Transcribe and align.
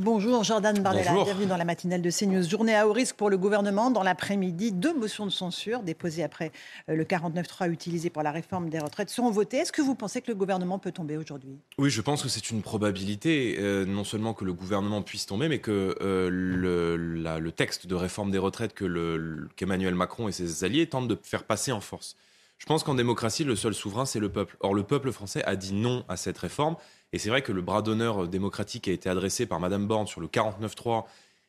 Bonjour 0.00 0.44
Jordan 0.44 0.78
Bardella, 0.78 1.12
bienvenue 1.12 1.44
dans 1.44 1.58
la 1.58 1.66
matinale 1.66 2.00
de 2.00 2.10
CNews. 2.10 2.48
Journée 2.48 2.74
à 2.74 2.88
haut 2.88 2.92
risque 2.94 3.16
pour 3.16 3.28
le 3.28 3.36
gouvernement. 3.36 3.90
Dans 3.90 4.02
l'après-midi, 4.02 4.72
deux 4.72 4.94
motions 4.94 5.26
de 5.26 5.30
censure 5.30 5.82
déposées 5.82 6.24
après 6.24 6.52
euh, 6.88 6.96
le 6.96 7.04
49-3 7.04 7.70
utilisé 7.70 8.08
pour 8.08 8.22
la 8.22 8.30
réforme 8.30 8.70
des 8.70 8.78
retraites 8.78 9.10
seront 9.10 9.30
votées. 9.30 9.58
Est-ce 9.58 9.72
que 9.72 9.82
vous 9.82 9.94
pensez 9.94 10.22
que 10.22 10.28
le 10.28 10.36
gouvernement 10.36 10.78
peut 10.78 10.90
tomber 10.90 11.18
aujourd'hui? 11.18 11.58
Oui, 11.76 11.90
je 11.90 12.00
pense 12.00 12.22
que 12.22 12.30
c'est 12.30 12.50
une 12.50 12.62
probabilité, 12.62 13.56
euh, 13.58 13.84
non 13.84 14.04
seulement 14.04 14.32
que 14.32 14.46
le 14.46 14.54
gouvernement 14.54 15.02
puisse 15.02 15.26
tomber, 15.26 15.50
mais 15.50 15.58
que 15.58 15.94
euh, 16.00 16.30
le, 16.32 16.96
le, 16.96 17.52
texte 17.52 17.86
de 17.86 17.94
réforme 17.94 18.30
des 18.30 18.38
retraites 18.38 18.72
que 18.72 19.50
qu'Emmanuel 19.56 19.94
Macron 19.94 20.28
et 20.28 20.32
ses 20.32 20.64
alliés 20.64 20.86
tentent 20.86 21.08
de 21.08 21.18
faire 21.22 21.44
passer 21.44 21.72
en 21.72 21.82
force. 21.82 22.16
Je 22.60 22.66
pense 22.66 22.84
qu'en 22.84 22.94
démocratie, 22.94 23.42
le 23.42 23.56
seul 23.56 23.72
souverain, 23.72 24.04
c'est 24.04 24.20
le 24.20 24.28
peuple. 24.28 24.56
Or, 24.60 24.74
le 24.74 24.82
peuple 24.82 25.12
français 25.12 25.42
a 25.44 25.56
dit 25.56 25.72
non 25.72 26.04
à 26.08 26.16
cette 26.16 26.36
réforme. 26.36 26.76
Et 27.12 27.18
c'est 27.18 27.28
vrai 27.28 27.42
que 27.42 27.52
le 27.52 27.62
bras 27.62 27.82
d'honneur 27.82 28.28
démocratique 28.28 28.84
qui 28.84 28.90
a 28.90 28.92
été 28.92 29.08
adressé 29.08 29.46
par 29.46 29.60
Mme 29.60 29.86
Borne 29.86 30.06
sur 30.06 30.20
le 30.20 30.28
49-3 30.28 31.04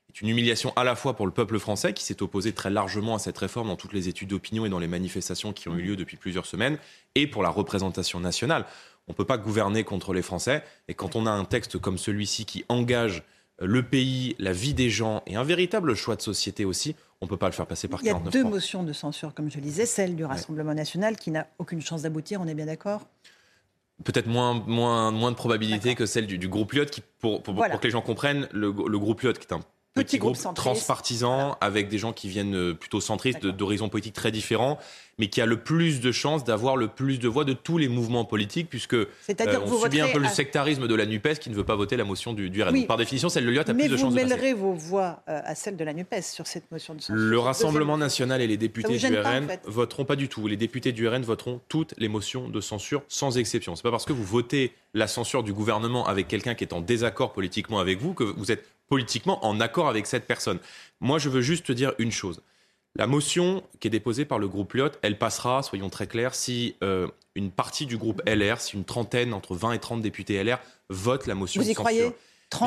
est 0.10 0.22
une 0.22 0.30
humiliation 0.30 0.74
à 0.76 0.84
la 0.84 0.96
fois 0.96 1.16
pour 1.16 1.26
le 1.26 1.32
peuple 1.32 1.60
français, 1.60 1.94
qui 1.94 2.04
s'est 2.04 2.22
opposé 2.22 2.52
très 2.54 2.70
largement 2.70 3.16
à 3.16 3.20
cette 3.20 3.38
réforme 3.38 3.68
dans 3.68 3.76
toutes 3.76 3.94
les 3.94 4.10
études 4.10 4.30
d'opinion 4.30 4.66
et 4.66 4.70
dans 4.70 4.80
les 4.80 4.88
manifestations 4.88 5.54
qui 5.54 5.70
ont 5.70 5.76
eu 5.78 5.82
lieu 5.82 5.96
depuis 5.96 6.18
plusieurs 6.18 6.46
semaines, 6.46 6.78
et 7.16 7.28
pour 7.28 7.44
la 7.44 7.50
représentation 7.50 8.20
nationale. 8.20 8.66
On 9.08 9.14
ne 9.14 9.16
peut 9.16 9.26
pas 9.26 9.38
gouverner 9.38 9.84
contre 9.84 10.14
les 10.14 10.22
Français. 10.22 10.64
Et 10.88 10.94
quand 10.94 11.16
on 11.16 11.26
a 11.26 11.32
un 11.32 11.46
texte 11.46 11.78
comme 11.78 11.98
celui-ci 11.98 12.46
qui 12.46 12.66
engage 12.70 13.24
le 13.60 13.84
pays, 13.84 14.36
la 14.40 14.54
vie 14.54 14.74
des 14.74 14.90
gens 14.90 15.22
et 15.28 15.36
un 15.36 15.44
véritable 15.44 15.96
choix 15.96 16.16
de 16.16 16.22
société 16.22 16.66
aussi, 16.66 16.96
on 17.20 17.26
ne 17.26 17.30
peut 17.30 17.38
pas 17.38 17.48
le 17.48 17.54
faire 17.54 17.68
passer 17.68 17.88
par 17.88 18.02
49 18.02 18.34
Il 18.34 18.38
y 18.38 18.40
a 18.40 18.44
deux 18.44 18.50
motions 18.50 18.84
de 18.84 18.94
censure, 18.94 19.34
comme 19.34 19.52
je 19.52 19.58
le 19.58 19.62
disais, 19.62 19.86
celle 19.86 20.16
du 20.16 20.26
Rassemblement 20.26 20.74
national 20.74 21.16
qui 21.18 21.30
n'a 21.30 21.48
aucune 21.60 21.82
chance 21.82 22.02
d'aboutir, 22.02 22.42
on 22.42 22.48
est 22.48 22.56
bien 22.56 22.66
d'accord? 22.66 23.06
Peut-être 24.04 24.28
moins, 24.28 24.54
moins, 24.68 25.12
moins 25.12 25.32
de 25.32 25.36
probabilité 25.36 25.96
que 25.96 26.06
celle 26.06 26.28
du, 26.28 26.48
groupe 26.48 26.74
Lyot, 26.74 26.86
qui, 26.86 27.02
pour, 27.20 27.44
pour, 27.44 27.56
que 27.56 27.84
les 27.84 27.92
gens 27.92 28.02
comprennent, 28.02 28.48
le, 28.52 28.68
le 28.68 29.00
groupe 29.00 29.22
Lyot, 29.22 29.34
qui 29.34 29.48
est 29.48 29.54
un 29.54 29.62
petit, 29.94 30.18
groupe, 30.18 30.38
transpartisan 30.56 31.58
avec 31.62 31.90
des 31.90 31.98
gens 31.98 32.14
qui 32.14 32.30
viennent 32.30 32.56
euh, 32.56 32.74
plutôt 32.74 33.02
centristes, 33.02 33.46
d'horizons 33.46 33.90
politiques 33.90 34.14
très 34.14 34.32
différents, 34.32 34.78
mais 35.18 35.28
qui 35.28 35.42
a 35.42 35.46
le 35.46 35.58
plus 35.58 36.00
de 36.00 36.12
chances 36.12 36.44
d'avoir 36.44 36.78
le 36.78 36.88
plus 36.88 37.20
de 37.20 37.28
voix 37.28 37.44
de 37.44 37.54
tous 37.54 37.78
les 37.78 37.90
mouvements 37.90 38.26
politiques, 38.26 38.70
puisque 38.70 38.94
euh, 38.94 39.08
on 39.30 39.82
subit 39.82 40.02
un 40.02 40.08
peu 40.08 40.20
le 40.20 40.28
sectarisme 40.28 40.88
de 40.88 40.96
la 40.96 41.06
NUPES 41.06 41.40
qui 41.40 41.50
ne 41.50 41.56
veut 41.56 41.66
pas 41.66 41.76
voter 41.76 41.98
la 41.98 42.04
motion 42.04 42.34
du, 42.34 42.50
du 42.50 42.64
RN. 42.64 42.86
Par 42.86 42.98
définition, 42.98 43.30
celle 43.30 43.46
de 43.46 43.52
Lyot 43.52 43.62
a 43.62 43.66
plus 43.66 43.88
de 43.88 43.98
chances 43.98 44.14
de 44.14 44.16
Mais 44.16 44.24
vous 44.24 44.30
mêlerez 44.30 44.54
vos 44.54 44.74
voix 44.74 45.22
euh, 45.28 45.42
à 45.44 45.56
celle 45.56 45.76
de 45.76 45.84
la 45.84 45.94
NUPES 45.94 46.22
sur 46.24 46.48
cette 46.48 46.72
motion 46.72 46.96
de 46.96 47.02
censure. 47.02 47.16
Le 47.16 47.40
Rassemblement 47.40 47.98
national 47.98 48.42
et 48.42 48.48
les 48.48 48.58
députés 48.58 48.98
du 48.98 49.18
RN 49.18 49.48
voteront 49.66 50.06
pas 50.06 50.16
du 50.16 50.30
tout. 50.30 50.48
Les 50.48 50.58
députés 50.58 50.92
du 50.92 51.08
RN 51.08 51.22
voteront 51.22 51.60
toutes 51.68 51.94
les 51.98 52.08
motions 52.08 52.48
de 52.48 52.62
censure 52.62 53.04
sans 53.08 53.38
exception. 53.38 53.76
C'est 53.76 53.84
pas 53.84 53.92
parce 53.92 54.06
que 54.06 54.14
vous 54.14 54.24
votez 54.24 54.74
la 54.94 55.08
censure 55.08 55.44
du 55.44 55.54
gouvernement 55.54 56.08
avec 56.08 56.28
quelqu'un 56.28 56.56
qui 56.56 56.64
est 56.64 56.74
en 56.74 56.82
désaccord 56.82 57.34
politiquement 57.34 57.80
avec 57.80 58.00
vous 58.00 58.14
que 58.14 58.24
vous 58.24 58.52
êtes 58.52 58.66
politiquement 58.92 59.46
en 59.46 59.62
accord 59.62 59.88
avec 59.88 60.06
cette 60.06 60.28
personne. 60.28 60.60
Moi, 61.00 61.18
je 61.18 61.30
veux 61.30 61.40
juste 61.40 61.68
te 61.68 61.72
dire 61.72 61.94
une 61.98 62.12
chose. 62.12 62.42
La 62.98 63.08
motion 63.08 63.64
qui 63.80 63.88
est 63.88 63.90
déposée 63.90 64.26
par 64.26 64.38
le 64.38 64.50
groupe 64.50 64.74
Lyot, 64.74 64.90
elle 65.02 65.18
passera, 65.18 65.64
soyons 65.64 65.90
très 65.90 66.08
clairs, 66.08 66.36
si 66.36 66.76
euh, 66.84 67.08
une 67.34 67.52
partie 67.52 67.86
du 67.86 67.98
groupe 67.98 68.22
LR, 68.28 68.60
si 68.60 68.76
une 68.76 68.84
trentaine, 68.84 69.34
entre 69.34 69.56
20 69.56 69.72
et 69.72 69.80
30 69.80 70.02
députés 70.02 70.44
LR, 70.44 70.60
votent 70.90 71.26
la 71.26 71.36
motion 71.36 71.62
Vous 71.62 71.70
y 71.70 71.74
croyez? 71.74 72.12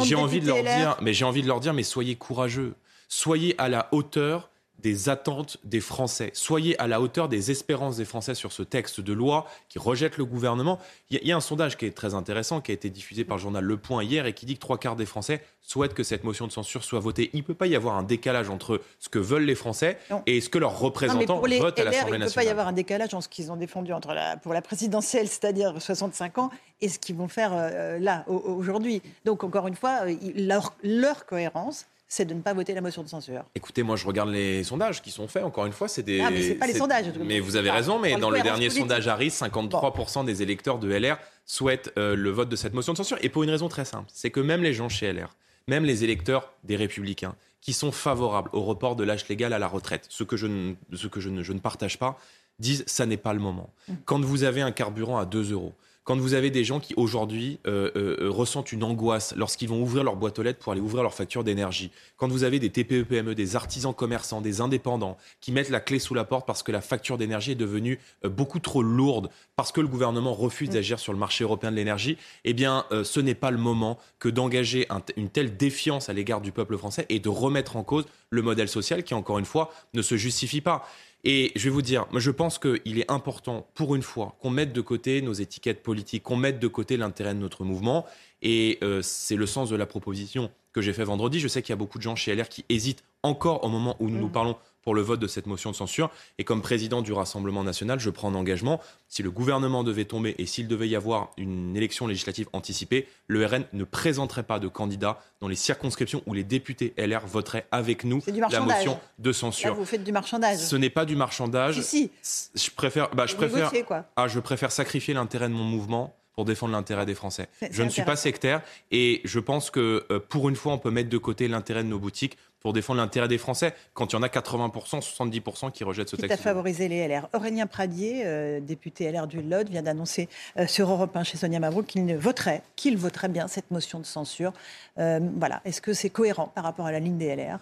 J'ai 0.02 0.14
envie 0.14 0.40
de 0.40 0.46
leur 0.46 0.62
dire, 0.62 0.96
mais 1.02 1.12
j'ai 1.12 1.26
envie 1.26 1.42
de 1.42 1.46
leur 1.46 1.60
dire, 1.60 1.74
mais 1.74 1.82
soyez 1.82 2.16
courageux, 2.16 2.72
soyez 3.10 3.54
à 3.58 3.68
la 3.68 3.90
hauteur 3.92 4.48
des 4.78 5.08
attentes 5.08 5.58
des 5.64 5.80
Français. 5.80 6.30
Soyez 6.34 6.78
à 6.80 6.86
la 6.86 7.00
hauteur 7.00 7.28
des 7.28 7.50
espérances 7.50 7.96
des 7.96 8.04
Français 8.04 8.34
sur 8.34 8.52
ce 8.52 8.62
texte 8.62 9.00
de 9.00 9.12
loi 9.12 9.46
qui 9.68 9.78
rejette 9.78 10.18
le 10.18 10.24
gouvernement. 10.24 10.78
Il 11.10 11.26
y, 11.26 11.32
a 11.32 11.36
un 11.36 11.40
sondage 11.40 11.76
qui 11.76 11.86
est 11.86 11.96
très 11.96 12.14
intéressant, 12.14 12.60
qui 12.60 12.70
a 12.70 12.74
été 12.74 12.90
diffusé 12.90 13.24
par 13.24 13.38
le 13.38 13.42
journal 13.42 13.64
Le 13.64 13.76
Point 13.76 14.04
hier 14.04 14.26
et 14.26 14.34
qui 14.34 14.46
dit 14.46 14.54
que 14.54 14.60
trois 14.60 14.78
quarts 14.78 14.96
des 14.96 15.06
Français 15.06 15.42
souhaitent 15.62 15.94
que 15.94 16.02
cette 16.02 16.24
motion 16.24 16.46
de 16.46 16.52
censure 16.52 16.84
soit 16.84 17.00
votée. 17.00 17.30
Il 17.32 17.38
ne 17.38 17.44
peut 17.44 17.54
pas 17.54 17.66
y 17.66 17.76
avoir 17.76 17.96
un 17.96 18.02
décalage 18.02 18.50
entre 18.50 18.80
ce 18.98 19.08
que 19.08 19.18
veulent 19.18 19.44
les 19.44 19.54
Français 19.54 19.98
et 20.26 20.40
ce 20.40 20.50
que 20.50 20.58
leurs 20.58 20.78
représentants 20.78 21.40
votent 21.40 21.78
à 21.78 21.84
l'Assemblée 21.84 22.18
nationale. 22.18 22.20
Il 22.20 22.20
ne 22.20 22.26
peut 22.26 22.34
pas 22.34 22.44
y 22.44 22.48
avoir 22.48 22.68
un 22.68 22.72
décalage 22.72 23.14
entre 23.14 23.24
ce 23.24 23.28
qu'ils 23.28 23.50
ont 23.50 23.56
défendu 23.56 23.92
entre 23.92 24.12
la, 24.12 24.36
pour 24.36 24.52
la 24.52 24.60
présidentielle, 24.60 25.28
c'est-à-dire 25.28 25.80
65 25.80 26.38
ans, 26.38 26.50
et 26.80 26.88
ce 26.88 26.98
qu'ils 26.98 27.16
vont 27.16 27.28
faire 27.28 27.52
euh, 27.54 27.98
là, 27.98 28.24
aujourd'hui. 28.28 29.00
Donc, 29.24 29.44
encore 29.44 29.66
une 29.66 29.76
fois, 29.76 30.00
leur, 30.36 30.74
leur 30.82 31.24
cohérence, 31.24 31.86
c'est 32.08 32.24
de 32.24 32.34
ne 32.34 32.40
pas 32.40 32.52
voter 32.52 32.74
la 32.74 32.80
motion 32.80 33.02
de 33.02 33.08
censure. 33.08 33.44
Écoutez, 33.54 33.82
moi 33.82 33.96
je 33.96 34.06
regarde 34.06 34.30
les 34.30 34.62
sondages 34.64 35.02
qui 35.02 35.10
sont 35.10 35.28
faits. 35.28 35.44
Encore 35.44 35.66
une 35.66 35.72
fois, 35.72 35.88
c'est 35.88 36.02
des. 36.02 36.20
Ah, 36.20 36.30
mais 36.30 36.42
c'est 36.42 36.54
pas 36.54 36.66
les 36.66 36.74
sondages. 36.74 37.06
Mais 37.24 37.40
vous 37.40 37.56
avez 37.56 37.70
raison. 37.70 37.98
Mais 37.98 38.16
dans 38.16 38.30
le 38.30 38.40
dernier 38.42 38.70
sondage 38.70 39.08
Harris, 39.08 39.28
53% 39.28 40.24
des 40.24 40.42
électeurs 40.42 40.78
de 40.78 40.88
LR 40.92 41.18
souhaitent 41.46 41.92
euh, 41.98 42.14
le 42.14 42.30
vote 42.30 42.48
de 42.48 42.56
cette 42.56 42.74
motion 42.74 42.92
de 42.92 42.98
censure. 42.98 43.18
Et 43.22 43.28
pour 43.28 43.42
une 43.42 43.50
raison 43.50 43.68
très 43.68 43.84
simple, 43.84 44.08
c'est 44.12 44.30
que 44.30 44.40
même 44.40 44.62
les 44.62 44.74
gens 44.74 44.88
chez 44.88 45.12
LR, 45.12 45.34
même 45.68 45.84
les 45.84 46.04
électeurs 46.04 46.52
des 46.64 46.76
Républicains, 46.76 47.34
qui 47.60 47.72
sont 47.72 47.92
favorables 47.92 48.50
au 48.52 48.62
report 48.62 48.96
de 48.96 49.04
l'âge 49.04 49.26
légal 49.28 49.52
à 49.52 49.58
la 49.58 49.68
retraite, 49.68 50.06
ce 50.10 50.22
que 50.24 50.36
je 50.36 50.46
ne, 50.46 50.74
ce 50.92 51.06
que 51.06 51.20
je 51.20 51.30
ne, 51.30 51.42
je 51.42 51.52
ne 51.52 51.58
partage 51.58 51.98
pas, 51.98 52.18
disent 52.58 52.84
ça 52.86 53.06
n'est 53.06 53.16
pas 53.16 53.32
le 53.32 53.40
moment. 53.40 53.70
Mmh. 53.88 53.94
Quand 54.04 54.20
vous 54.20 54.44
avez 54.44 54.60
un 54.60 54.70
carburant 54.72 55.18
à 55.18 55.24
2 55.24 55.52
euros, 55.52 55.72
quand 56.04 56.18
vous 56.18 56.34
avez 56.34 56.50
des 56.50 56.64
gens 56.64 56.80
qui 56.80 56.94
aujourd'hui 56.96 57.58
euh, 57.66 57.90
euh, 57.96 58.30
ressentent 58.30 58.72
une 58.72 58.84
angoisse 58.84 59.34
lorsqu'ils 59.36 59.70
vont 59.70 59.80
ouvrir 59.80 60.04
leur 60.04 60.16
boîte 60.16 60.38
aux 60.38 60.42
lettres 60.42 60.58
pour 60.58 60.72
aller 60.72 60.82
ouvrir 60.82 61.02
leur 61.02 61.14
facture 61.14 61.44
d'énergie, 61.44 61.90
quand 62.18 62.28
vous 62.28 62.44
avez 62.44 62.58
des 62.58 62.70
TPE-PME, 62.70 63.34
des 63.34 63.56
artisans 63.56 63.94
commerçants, 63.94 64.42
des 64.42 64.60
indépendants 64.60 65.16
qui 65.40 65.50
mettent 65.50 65.70
la 65.70 65.80
clé 65.80 65.98
sous 65.98 66.12
la 66.12 66.24
porte 66.24 66.46
parce 66.46 66.62
que 66.62 66.72
la 66.72 66.82
facture 66.82 67.16
d'énergie 67.16 67.52
est 67.52 67.56
devenue 67.56 67.98
euh, 68.24 68.28
beaucoup 68.28 68.58
trop 68.58 68.82
lourde, 68.82 69.30
parce 69.56 69.72
que 69.72 69.80
le 69.80 69.88
gouvernement 69.88 70.34
refuse 70.34 70.68
mm. 70.68 70.72
d'agir 70.72 70.98
sur 70.98 71.14
le 71.14 71.18
marché 71.18 71.42
européen 71.42 71.70
de 71.70 71.76
l'énergie, 71.76 72.18
eh 72.44 72.52
bien, 72.52 72.84
ce 73.02 73.20
n'est 73.20 73.34
pas 73.34 73.50
le 73.50 73.58
moment 73.58 73.98
que 74.18 74.28
d'engager 74.28 74.86
une 75.16 75.30
telle 75.30 75.56
défiance 75.56 76.08
à 76.08 76.12
l'égard 76.12 76.40
du 76.40 76.52
peuple 76.52 76.76
français 76.76 77.06
et 77.08 77.18
de 77.18 77.28
remettre 77.28 77.76
en 77.76 77.82
cause 77.82 78.04
le 78.30 78.42
modèle 78.42 78.68
social 78.68 79.02
qui, 79.02 79.14
encore 79.14 79.38
une 79.38 79.44
fois, 79.44 79.72
ne 79.94 80.02
se 80.02 80.16
justifie 80.16 80.60
pas. 80.60 80.86
Et 81.24 81.52
je 81.56 81.64
vais 81.64 81.70
vous 81.70 81.82
dire, 81.82 82.06
je 82.14 82.30
pense 82.30 82.58
qu'il 82.58 82.98
est 82.98 83.10
important, 83.10 83.66
pour 83.74 83.94
une 83.94 84.02
fois, 84.02 84.36
qu'on 84.40 84.50
mette 84.50 84.74
de 84.74 84.80
côté 84.82 85.22
nos 85.22 85.32
étiquettes 85.32 85.82
politiques, 85.82 86.22
qu'on 86.22 86.36
mette 86.36 86.58
de 86.58 86.68
côté 86.68 86.98
l'intérêt 86.98 87.34
de 87.34 87.40
notre 87.40 87.64
mouvement. 87.64 88.04
Et 88.42 88.78
euh, 88.82 89.00
c'est 89.00 89.36
le 89.36 89.46
sens 89.46 89.70
de 89.70 89.76
la 89.76 89.86
proposition 89.86 90.50
que 90.74 90.82
j'ai 90.82 90.92
fait 90.92 91.04
vendredi. 91.04 91.40
Je 91.40 91.48
sais 91.48 91.62
qu'il 91.62 91.70
y 91.70 91.72
a 91.72 91.76
beaucoup 91.76 91.96
de 91.96 92.02
gens 92.02 92.14
chez 92.14 92.34
LR 92.34 92.48
qui 92.50 92.66
hésitent 92.68 93.04
encore 93.22 93.64
au 93.64 93.68
moment 93.68 93.96
où 94.00 94.10
nous 94.10 94.18
nous 94.18 94.26
mmh. 94.28 94.32
parlons 94.32 94.56
pour 94.84 94.94
le 94.94 95.02
vote 95.02 95.20
de 95.20 95.26
cette 95.26 95.46
motion 95.46 95.70
de 95.70 95.76
censure. 95.76 96.10
Et 96.38 96.44
comme 96.44 96.62
président 96.62 97.02
du 97.02 97.12
Rassemblement 97.12 97.64
national, 97.64 97.98
je 97.98 98.10
prends 98.10 98.30
un 98.30 98.34
engagement. 98.34 98.80
Si 99.08 99.22
le 99.22 99.30
gouvernement 99.30 99.82
devait 99.82 100.04
tomber 100.04 100.34
et 100.38 100.46
s'il 100.46 100.68
devait 100.68 100.88
y 100.88 100.96
avoir 100.96 101.30
une 101.36 101.76
élection 101.76 102.06
législative 102.06 102.48
anticipée, 102.52 103.08
le 103.26 103.44
RN 103.46 103.64
ne 103.72 103.84
présenterait 103.84 104.42
pas 104.42 104.58
de 104.58 104.68
candidat 104.68 105.18
dans 105.40 105.48
les 105.48 105.56
circonscriptions 105.56 106.22
où 106.26 106.34
les 106.34 106.44
députés 106.44 106.94
LR 106.96 107.26
voteraient 107.26 107.66
avec 107.72 108.04
nous 108.04 108.22
la 108.50 108.60
motion 108.60 108.98
de 109.18 109.32
censure. 109.32 109.70
Là, 109.70 109.74
vous 109.74 109.84
faites 109.84 110.04
du 110.04 110.12
marchandage. 110.12 110.58
Ce 110.58 110.76
n'est 110.76 110.90
pas 110.90 111.04
du 111.04 111.16
marchandage. 111.16 111.80
Si, 111.80 112.10
Je 112.54 112.70
préfère, 112.70 113.10
bah, 113.10 113.26
je 113.26 113.34
préfère, 113.36 113.72
ah, 114.16 114.28
je 114.28 114.40
préfère 114.40 114.72
sacrifier 114.72 115.14
l'intérêt 115.14 115.48
de 115.48 115.54
mon 115.54 115.64
mouvement 115.64 116.14
pour 116.34 116.44
défendre 116.44 116.72
l'intérêt 116.72 117.06
des 117.06 117.14
Français. 117.14 117.48
Je 117.70 117.82
ne 117.82 117.88
suis 117.88 118.02
pas 118.02 118.16
sectaire 118.16 118.62
et 118.90 119.20
je 119.24 119.38
pense 119.38 119.70
que 119.70 120.04
euh, 120.10 120.18
pour 120.18 120.48
une 120.48 120.56
fois, 120.56 120.72
on 120.72 120.78
peut 120.78 120.90
mettre 120.90 121.08
de 121.08 121.18
côté 121.18 121.48
l'intérêt 121.48 121.84
de 121.84 121.88
nos 121.88 121.98
boutiques 121.98 122.36
pour 122.64 122.72
défendre 122.72 122.98
l'intérêt 123.00 123.28
des 123.28 123.36
Français 123.36 123.74
quand 123.92 124.12
il 124.12 124.16
y 124.16 124.18
en 124.18 124.22
a 124.22 124.28
80%, 124.28 125.02
70% 125.02 125.70
qui 125.70 125.84
rejettent 125.84 126.08
ce 126.08 126.16
texte. 126.16 126.32
à 126.32 126.36
favoriser 126.38 126.88
les 126.88 127.06
LR. 127.06 127.28
Aurélien 127.34 127.66
Pradier, 127.66 128.22
euh, 128.24 128.58
député 128.58 129.12
LR 129.12 129.26
du 129.26 129.42
Lot, 129.42 129.68
vient 129.68 129.82
d'annoncer 129.82 130.30
euh, 130.58 130.66
sur 130.66 130.90
Europe 130.90 131.14
1 131.14 131.24
chez 131.24 131.36
Sonia 131.36 131.60
Mabrouk 131.60 131.84
qu'il 131.84 132.06
ne 132.06 132.16
voterait, 132.16 132.62
qu'il 132.74 132.96
voterait 132.96 133.28
bien 133.28 133.48
cette 133.48 133.70
motion 133.70 134.00
de 134.00 134.06
censure. 134.06 134.54
voilà. 134.96 135.60
Est-ce 135.66 135.82
que 135.82 135.92
c'est 135.92 136.08
cohérent 136.08 136.50
par 136.54 136.64
rapport 136.64 136.86
à 136.86 136.92
la 136.92 137.00
ligne 137.00 137.18
des 137.18 137.36
LR 137.36 137.58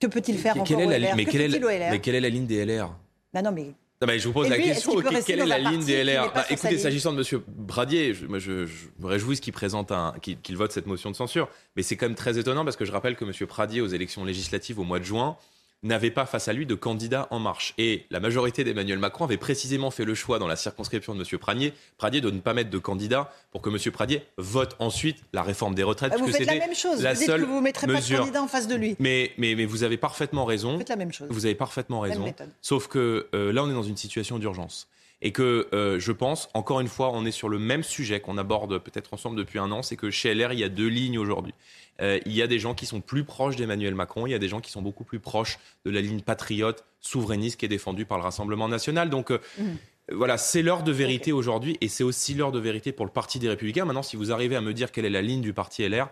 Que 0.00 0.08
peut-il 0.08 0.36
faire 0.36 0.60
encore 0.60 0.80
est 0.80 0.98
LR 0.98 1.14
mais, 1.14 1.24
quelle 1.26 1.54
est 1.54 1.90
mais 1.90 2.00
quelle 2.00 2.16
est 2.16 2.20
la 2.20 2.28
ligne 2.28 2.46
des 2.46 2.64
LR 2.64 2.92
bah 3.32 3.42
non, 3.42 3.50
mais 3.50 3.72
je 4.18 4.26
vous 4.26 4.32
pose 4.32 4.48
la 4.48 4.58
question, 4.58 5.00
quelle 5.26 5.40
est 5.40 5.46
la 5.46 5.58
ligne 5.58 5.84
des 5.84 6.04
LR 6.04 6.32
bah, 6.34 6.44
Écoutez, 6.50 6.78
s'agissant 6.78 7.12
de 7.12 7.18
M. 7.18 7.42
Bradier, 7.48 8.14
je, 8.14 8.26
je, 8.38 8.66
me 9.00 9.06
réjouis 9.06 9.38
qu'il 9.38 9.52
présente 9.52 9.92
qu'il 10.20 10.56
vote 10.56 10.72
cette 10.72 10.86
motion 10.86 11.10
de 11.10 11.16
censure, 11.16 11.48
mais 11.76 11.82
c'est 11.82 11.96
quand 11.96 12.06
même 12.06 12.14
très 12.14 12.38
étonnant 12.38 12.64
parce 12.64 12.76
que 12.76 12.84
je 12.84 12.92
rappelle 12.92 13.16
que 13.16 13.24
M. 13.24 13.32
Pradier, 13.46 13.80
aux 13.80 13.86
élections 13.86 14.24
législatives 14.24 14.78
au 14.78 14.84
mois 14.84 14.98
de 14.98 15.04
juin, 15.04 15.36
n'avait 15.84 16.10
pas 16.10 16.26
face 16.26 16.48
à 16.48 16.52
lui 16.52 16.66
de 16.66 16.74
candidat 16.74 17.28
en 17.30 17.38
marche. 17.38 17.74
Et 17.78 18.06
la 18.10 18.20
majorité 18.20 18.64
d'Emmanuel 18.64 18.98
Macron 18.98 19.24
avait 19.24 19.36
précisément 19.36 19.90
fait 19.90 20.04
le 20.04 20.14
choix 20.14 20.38
dans 20.38 20.46
la 20.46 20.56
circonscription 20.56 21.14
de 21.14 21.20
M. 21.20 21.38
Pradier, 21.38 21.72
Pradier 21.98 22.20
de 22.20 22.30
ne 22.30 22.40
pas 22.40 22.54
mettre 22.54 22.70
de 22.70 22.78
candidat 22.78 23.32
pour 23.52 23.60
que 23.62 23.70
M. 23.70 23.92
Pradier 23.92 24.22
vote 24.36 24.76
ensuite 24.78 25.18
la 25.32 25.42
réforme 25.42 25.74
des 25.74 25.82
retraites. 25.82 26.12
Bah, 26.12 26.18
vous 26.18 26.32
faites 26.32 26.46
la 26.46 26.54
même 26.54 26.74
chose. 26.74 27.04
vous 27.04 27.14
dites 27.14 27.26
que 27.26 27.42
vous 27.42 27.56
ne 27.56 27.60
mettrez 27.60 27.86
pas 27.86 28.00
de 28.00 28.16
candidat 28.16 28.42
en 28.42 28.48
face 28.48 28.66
de 28.66 28.74
lui. 28.74 28.96
Mais, 28.98 29.32
mais, 29.38 29.54
mais 29.54 29.66
vous 29.66 29.82
avez 29.82 29.96
parfaitement 29.96 30.44
raison. 30.44 30.72
Vous 30.72 30.78
faites 30.78 30.88
la 30.88 30.96
même 30.96 31.12
chose. 31.12 31.28
Vous 31.30 31.46
avez 31.46 31.54
parfaitement 31.54 32.00
raison. 32.00 32.32
Sauf 32.62 32.88
que 32.88 33.28
euh, 33.34 33.52
là, 33.52 33.62
on 33.62 33.70
est 33.70 33.74
dans 33.74 33.82
une 33.82 33.96
situation 33.96 34.38
d'urgence 34.38 34.88
et 35.24 35.32
que 35.32 35.68
euh, 35.72 35.98
je 35.98 36.12
pense, 36.12 36.50
encore 36.52 36.80
une 36.80 36.86
fois, 36.86 37.10
on 37.12 37.24
est 37.24 37.32
sur 37.32 37.48
le 37.48 37.58
même 37.58 37.82
sujet 37.82 38.20
qu'on 38.20 38.36
aborde 38.36 38.78
peut-être 38.78 39.14
ensemble 39.14 39.36
depuis 39.36 39.58
un 39.58 39.72
an, 39.72 39.82
c'est 39.82 39.96
que 39.96 40.10
chez 40.10 40.34
LR, 40.34 40.52
il 40.52 40.58
y 40.58 40.64
a 40.64 40.68
deux 40.68 40.86
lignes 40.86 41.18
aujourd'hui. 41.18 41.54
Euh, 42.02 42.20
il 42.26 42.32
y 42.32 42.42
a 42.42 42.46
des 42.46 42.58
gens 42.58 42.74
qui 42.74 42.84
sont 42.84 43.00
plus 43.00 43.24
proches 43.24 43.56
d'Emmanuel 43.56 43.94
Macron, 43.94 44.26
il 44.26 44.30
y 44.30 44.34
a 44.34 44.38
des 44.38 44.48
gens 44.48 44.60
qui 44.60 44.70
sont 44.70 44.82
beaucoup 44.82 45.04
plus 45.04 45.20
proches 45.20 45.58
de 45.86 45.90
la 45.90 46.02
ligne 46.02 46.20
patriote, 46.20 46.84
souverainiste 47.00 47.58
qui 47.58 47.64
est 47.64 47.70
défendue 47.70 48.04
par 48.04 48.18
le 48.18 48.24
Rassemblement 48.24 48.68
national. 48.68 49.08
Donc 49.08 49.30
euh, 49.30 49.38
mmh. 49.58 49.64
voilà, 50.12 50.36
c'est 50.36 50.60
l'heure 50.60 50.82
de 50.82 50.92
vérité 50.92 51.32
aujourd'hui 51.32 51.78
et 51.80 51.88
c'est 51.88 52.04
aussi 52.04 52.34
l'heure 52.34 52.52
de 52.52 52.60
vérité 52.60 52.92
pour 52.92 53.06
le 53.06 53.12
Parti 53.12 53.38
des 53.38 53.48
Républicains. 53.48 53.86
Maintenant, 53.86 54.02
si 54.02 54.16
vous 54.16 54.30
arrivez 54.30 54.56
à 54.56 54.60
me 54.60 54.74
dire 54.74 54.92
quelle 54.92 55.06
est 55.06 55.10
la 55.10 55.22
ligne 55.22 55.40
du 55.40 55.54
Parti 55.54 55.88
LR, 55.88 56.08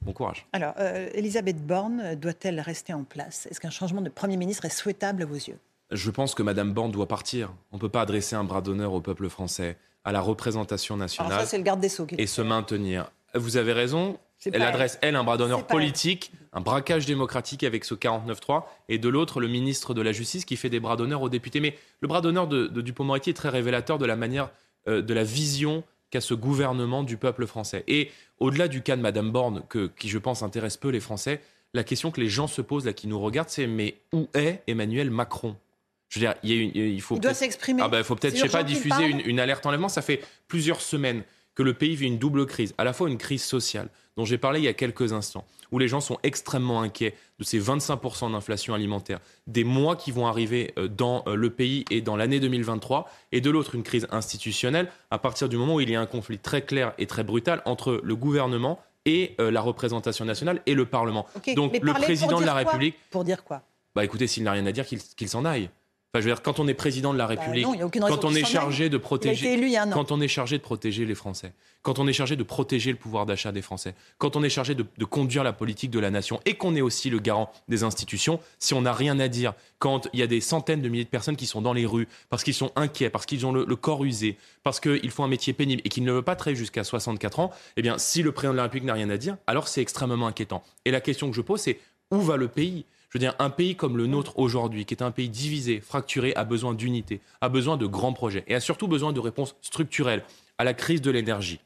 Bon 0.00 0.12
courage. 0.12 0.46
Alors, 0.52 0.74
Elisabeth 0.78 1.66
Borne 1.66 2.14
doit-elle 2.14 2.60
rester 2.60 2.92
en 2.92 3.02
place? 3.02 3.48
Est-ce 3.50 3.58
qu'un 3.58 3.70
changement 3.70 4.00
de 4.00 4.08
Premier 4.08 4.36
ministre 4.36 4.64
est 4.64 4.70
souhaitable 4.70 5.24
à 5.24 5.26
vos 5.26 5.34
yeux? 5.34 5.58
Je 5.90 6.10
pense 6.10 6.34
que 6.34 6.42
Madame 6.42 6.72
Borne 6.72 6.90
doit 6.90 7.08
partir. 7.08 7.52
On 7.72 7.76
ne 7.76 7.80
peut 7.80 7.88
pas 7.88 8.02
adresser 8.02 8.36
un 8.36 8.44
bras 8.44 8.60
d'honneur 8.60 8.92
au 8.92 9.00
peuple 9.00 9.28
français, 9.28 9.76
à 10.04 10.12
la 10.12 10.20
représentation 10.20 10.96
nationale. 10.96 11.46
le 11.52 11.62
garde 11.62 11.80
des 11.80 11.88
Sceaux. 11.88 12.06
Et 12.16 12.26
se 12.26 12.42
maintenir. 12.42 13.10
Vous 13.34 13.56
avez 13.56 13.72
raison. 13.72 14.18
Elle 14.44 14.62
adresse, 14.62 14.98
elle, 15.02 15.16
un 15.16 15.24
bras 15.24 15.36
d'honneur 15.36 15.66
politique, 15.66 16.30
un 16.52 16.60
braquage 16.60 17.06
démocratique 17.06 17.64
avec 17.64 17.84
ce 17.84 17.94
49-3, 17.94 18.62
et 18.88 18.98
de 18.98 19.08
l'autre, 19.08 19.40
le 19.40 19.48
ministre 19.48 19.94
de 19.94 20.02
la 20.02 20.12
Justice 20.12 20.44
qui 20.44 20.54
fait 20.54 20.70
des 20.70 20.78
bras 20.78 20.94
d'honneur 20.94 21.22
aux 21.22 21.28
députés. 21.28 21.58
Mais 21.58 21.76
le 22.00 22.06
bras 22.06 22.20
d'honneur 22.20 22.46
de, 22.46 22.68
Dupont-Moretti 22.68 23.30
est 23.30 23.34
très 23.34 23.48
révélateur 23.48 23.98
de 23.98 24.06
la 24.06 24.14
manière, 24.14 24.50
euh, 24.86 25.02
de 25.02 25.12
la 25.12 25.24
vision 25.24 25.82
qu'a 26.10 26.20
ce 26.20 26.34
gouvernement 26.34 27.02
du 27.02 27.16
peuple 27.16 27.46
français. 27.46 27.82
Et 27.88 28.12
au-delà 28.38 28.68
du 28.68 28.80
cas 28.80 28.96
de 28.96 29.02
Madame 29.02 29.32
Borne, 29.32 29.64
que, 29.68 29.90
qui 29.98 30.08
je 30.08 30.18
pense 30.18 30.42
intéresse 30.42 30.76
peu 30.76 30.90
les 30.90 31.00
Français, 31.00 31.40
la 31.74 31.84
question 31.84 32.10
que 32.10 32.20
les 32.20 32.28
gens 32.28 32.46
se 32.46 32.62
posent, 32.62 32.86
là, 32.86 32.92
qui 32.92 33.08
nous 33.08 33.20
regardent, 33.20 33.50
c'est 33.50 33.66
mais 33.66 33.96
où 34.12 34.28
est 34.34 34.62
Emmanuel 34.68 35.10
Macron? 35.10 35.56
Je 36.08 36.18
veux 36.18 36.26
dire, 36.26 36.34
il, 36.42 37.00
faut. 37.02 37.16
Il 37.16 37.20
doit 37.20 37.34
s'exprimer. 37.34 37.82
Ah 37.84 37.88
ben, 37.88 37.98
il 37.98 38.04
faut 38.04 38.16
peut-être, 38.16 38.36
je 38.36 38.42
sais 38.42 38.48
pas, 38.48 38.62
diffuser 38.62 39.04
une, 39.04 39.40
alerte 39.40 39.64
enlèvement. 39.66 39.88
Ça 39.88 40.02
fait 40.02 40.22
plusieurs 40.46 40.80
semaines 40.80 41.22
que 41.54 41.62
le 41.62 41.74
pays 41.74 41.96
vit 41.96 42.06
une 42.06 42.18
double 42.18 42.46
crise, 42.46 42.72
à 42.78 42.84
la 42.84 42.92
fois 42.92 43.08
une 43.08 43.18
crise 43.18 43.42
sociale, 43.42 43.88
dont 44.16 44.24
j'ai 44.24 44.38
parlé 44.38 44.60
il 44.60 44.64
y 44.64 44.68
a 44.68 44.74
quelques 44.74 45.12
instants, 45.12 45.44
où 45.72 45.78
les 45.78 45.88
gens 45.88 46.00
sont 46.00 46.16
extrêmement 46.22 46.82
inquiets 46.82 47.14
de 47.40 47.44
ces 47.44 47.60
25% 47.60 48.30
d'inflation 48.30 48.74
alimentaire, 48.74 49.18
des 49.48 49.64
mois 49.64 49.96
qui 49.96 50.12
vont 50.12 50.28
arriver 50.28 50.72
euh, 50.78 50.86
dans 50.86 51.24
euh, 51.26 51.34
le 51.34 51.50
pays 51.50 51.84
et 51.90 52.00
dans 52.00 52.16
l'année 52.16 52.38
2023, 52.38 53.10
et 53.32 53.40
de 53.40 53.50
l'autre, 53.50 53.74
une 53.74 53.82
crise 53.82 54.06
institutionnelle, 54.12 54.88
à 55.10 55.18
partir 55.18 55.48
du 55.48 55.56
moment 55.56 55.74
où 55.74 55.80
il 55.80 55.90
y 55.90 55.96
a 55.96 56.00
un 56.00 56.06
conflit 56.06 56.38
très 56.38 56.62
clair 56.62 56.94
et 56.96 57.06
très 57.06 57.24
brutal 57.24 57.60
entre 57.64 58.00
le 58.02 58.16
gouvernement 58.16 58.80
et 59.04 59.34
euh, 59.40 59.50
la 59.50 59.60
représentation 59.60 60.24
nationale 60.24 60.62
et 60.64 60.74
le 60.74 60.86
Parlement. 60.86 61.26
Donc 61.56 61.76
le 61.82 61.92
président 61.92 62.40
de 62.40 62.46
la 62.46 62.54
République... 62.54 62.94
Pour 63.10 63.24
dire 63.24 63.42
quoi? 63.42 63.62
Bah 63.96 64.04
écoutez, 64.04 64.28
s'il 64.28 64.44
n'a 64.44 64.52
rien 64.52 64.64
à 64.66 64.70
dire, 64.70 64.86
qu'il 64.86 65.28
s'en 65.28 65.44
aille 65.44 65.70
je 66.14 66.20
veux 66.20 66.30
dire, 66.30 66.42
quand 66.42 66.58
on 66.58 66.66
est 66.66 66.74
président 66.74 67.12
de 67.12 67.18
la 67.18 67.26
bah 67.26 67.34
République, 67.34 67.66
quand 67.92 68.24
on 68.24 68.34
est 68.34 68.44
chargé 68.44 68.88
de 68.88 68.96
protéger, 68.96 69.78
quand 69.92 70.10
on 70.10 70.20
est 70.22 70.28
chargé 70.28 70.56
de 70.56 70.62
protéger 70.62 71.04
les 71.04 71.14
Français, 71.14 71.52
quand 71.82 71.98
on 71.98 72.06
est 72.06 72.14
chargé 72.14 72.34
de 72.34 72.42
protéger 72.42 72.92
le 72.92 72.96
pouvoir 72.96 73.26
d'achat 73.26 73.52
des 73.52 73.60
Français, 73.60 73.94
quand 74.16 74.34
on 74.34 74.42
est 74.42 74.48
chargé 74.48 74.74
de, 74.74 74.84
conduire 75.04 75.44
la 75.44 75.52
politique 75.52 75.90
de 75.90 75.98
la 75.98 76.10
nation 76.10 76.40
et 76.46 76.54
qu'on 76.54 76.74
est 76.74 76.80
aussi 76.80 77.10
le 77.10 77.18
garant 77.18 77.52
des 77.68 77.82
institutions, 77.82 78.40
si 78.58 78.72
on 78.72 78.82
n'a 78.82 78.94
rien 78.94 79.20
à 79.20 79.28
dire, 79.28 79.52
quand 79.78 80.08
il 80.14 80.20
y 80.20 80.22
a 80.22 80.26
des 80.26 80.40
centaines 80.40 80.80
de 80.80 80.88
milliers 80.88 81.04
de 81.04 81.10
personnes 81.10 81.36
qui 81.36 81.46
sont 81.46 81.60
dans 81.60 81.74
les 81.74 81.84
rues 81.84 82.08
parce 82.30 82.42
qu'ils 82.42 82.54
sont 82.54 82.72
inquiets, 82.74 83.10
parce 83.10 83.26
qu'ils 83.26 83.44
ont 83.44 83.52
le, 83.52 83.76
corps 83.76 84.02
usé, 84.04 84.38
parce 84.62 84.80
qu'ils 84.80 85.10
font 85.10 85.24
un 85.24 85.28
métier 85.28 85.52
pénible 85.52 85.82
et 85.84 85.90
qu'ils 85.90 86.04
ne 86.04 86.12
veulent 86.12 86.22
pas 86.22 86.36
travailler 86.36 86.58
jusqu'à 86.58 86.84
64 86.84 87.38
ans, 87.38 87.50
eh 87.76 87.82
bien, 87.82 87.98
si 87.98 88.22
le 88.22 88.32
président 88.32 88.52
de 88.52 88.56
la 88.56 88.62
République 88.64 88.86
n'a 88.86 88.94
rien 88.94 89.10
à 89.10 89.18
dire, 89.18 89.36
alors 89.46 89.68
c'est 89.68 89.82
extrêmement 89.82 90.26
inquiétant. 90.26 90.62
Et 90.86 90.90
la 90.90 91.02
question 91.02 91.28
que 91.28 91.36
je 91.36 91.42
pose, 91.42 91.60
c'est 91.60 91.78
où 92.10 92.20
va 92.20 92.36
le 92.36 92.48
pays? 92.48 92.86
Je 93.08 93.18
veux 93.18 93.20
dire, 93.20 93.34
un 93.38 93.50
pays 93.50 93.74
comme 93.74 93.96
le 93.96 94.06
nôtre 94.06 94.38
aujourd'hui, 94.38 94.84
qui 94.84 94.94
est 94.94 95.02
un 95.02 95.10
pays 95.10 95.28
divisé, 95.30 95.80
fracturé, 95.80 96.34
a 96.34 96.44
besoin 96.44 96.74
d'unité, 96.74 97.20
a 97.40 97.48
besoin 97.48 97.76
de 97.76 97.86
grands 97.86 98.12
projets 98.12 98.44
et 98.46 98.54
a 98.54 98.60
surtout 98.60 98.88
besoin 98.88 99.12
de 99.12 99.20
réponses 99.20 99.56
structurelles 99.62 100.24
à 100.58 100.64
la 100.64 100.74
crise 100.74 101.00
de 101.00 101.10
l'énergie 101.10 101.60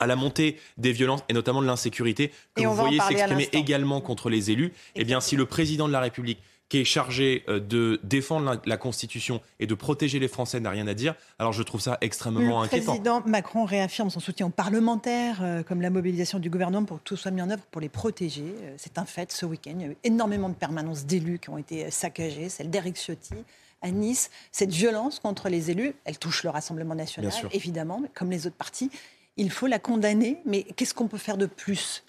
à 0.00 0.06
la 0.06 0.16
montée 0.16 0.58
des 0.78 0.92
violences 0.92 1.24
et 1.28 1.32
notamment 1.32 1.60
de 1.60 1.66
l'insécurité 1.66 2.30
que 2.54 2.62
vous 2.62 2.74
voyez 2.74 3.00
s'exprimer 3.00 3.48
également 3.52 4.00
contre 4.00 4.30
les 4.30 4.50
élus, 4.50 4.72
eh 4.94 5.04
bien 5.04 5.20
si 5.20 5.34
le 5.34 5.46
président 5.46 5.88
de 5.88 5.92
la 5.92 6.00
République 6.00 6.38
qui 6.72 6.78
est 6.78 6.84
chargé 6.84 7.44
euh, 7.50 7.60
de 7.60 8.00
défendre 8.02 8.58
la, 8.64 8.76
Constitution 8.78 9.42
et 9.60 9.66
de 9.66 9.74
protéger 9.74 10.18
les 10.18 10.26
Français 10.26 10.58
n'a 10.58 10.70
rien 10.70 10.86
à 10.86 10.94
dire, 10.94 11.14
alors 11.38 11.52
je 11.52 11.62
trouve 11.62 11.82
ça 11.82 11.98
extrêmement 12.00 12.62
inquiétant. 12.62 12.94
Le 12.94 12.98
président 12.98 13.22
Macron 13.26 13.66
réaffirme 13.66 14.08
son 14.08 14.20
soutien 14.20 14.46
aux 14.46 14.50
parlementaires, 14.50 15.40
euh, 15.42 15.62
comme 15.62 15.82
la 15.82 15.90
mobilisation 15.90 16.38
du 16.38 16.48
gouvernement 16.48 16.86
pour 16.86 16.96
que 16.96 17.02
tout 17.02 17.16
soit 17.18 17.30
mis 17.30 17.42
en 17.42 17.50
œuvre 17.50 17.62
pour 17.70 17.82
les 17.82 17.90
protéger. 17.90 18.54
Euh, 18.62 18.74
c'est 18.78 18.96
un 18.96 19.04
fait 19.04 19.30
ce 19.32 19.44
week-end. 19.44 19.74
Il 19.76 19.82
y 19.82 19.84
a 19.84 19.88
eu 19.88 19.96
énormément 20.02 20.48
de 20.48 20.54
permanences 20.54 21.04
d'élus 21.04 21.38
qui 21.40 21.50
ont 21.50 21.58
été 21.58 21.90
saccagées, 21.90 22.48
celle 22.48 22.70
d'Éric 22.70 22.96
Ciotti 22.96 23.34
à 23.82 23.90
Nice. 23.90 24.30
Cette 24.50 24.72
violence 24.72 25.18
contre 25.20 25.50
les 25.50 25.70
élus, 25.70 25.94
elle 26.06 26.18
touche 26.18 26.42
le 26.42 26.48
Rassemblement 26.48 26.94
national, 26.94 27.30
évidemment, 27.52 28.02
comme 28.14 28.30
les 28.30 28.46
autres 28.46 28.56
partis. 28.56 28.90
Il 29.36 29.50
faut 29.50 29.66
la 29.66 29.78
condamner, 29.78 30.38
mais 30.46 30.62
qu'est-ce 30.62 30.94
qu'on 30.94 31.08
peut 31.08 31.18
faire 31.18 31.36
de 31.36 31.44
plus 31.44 32.02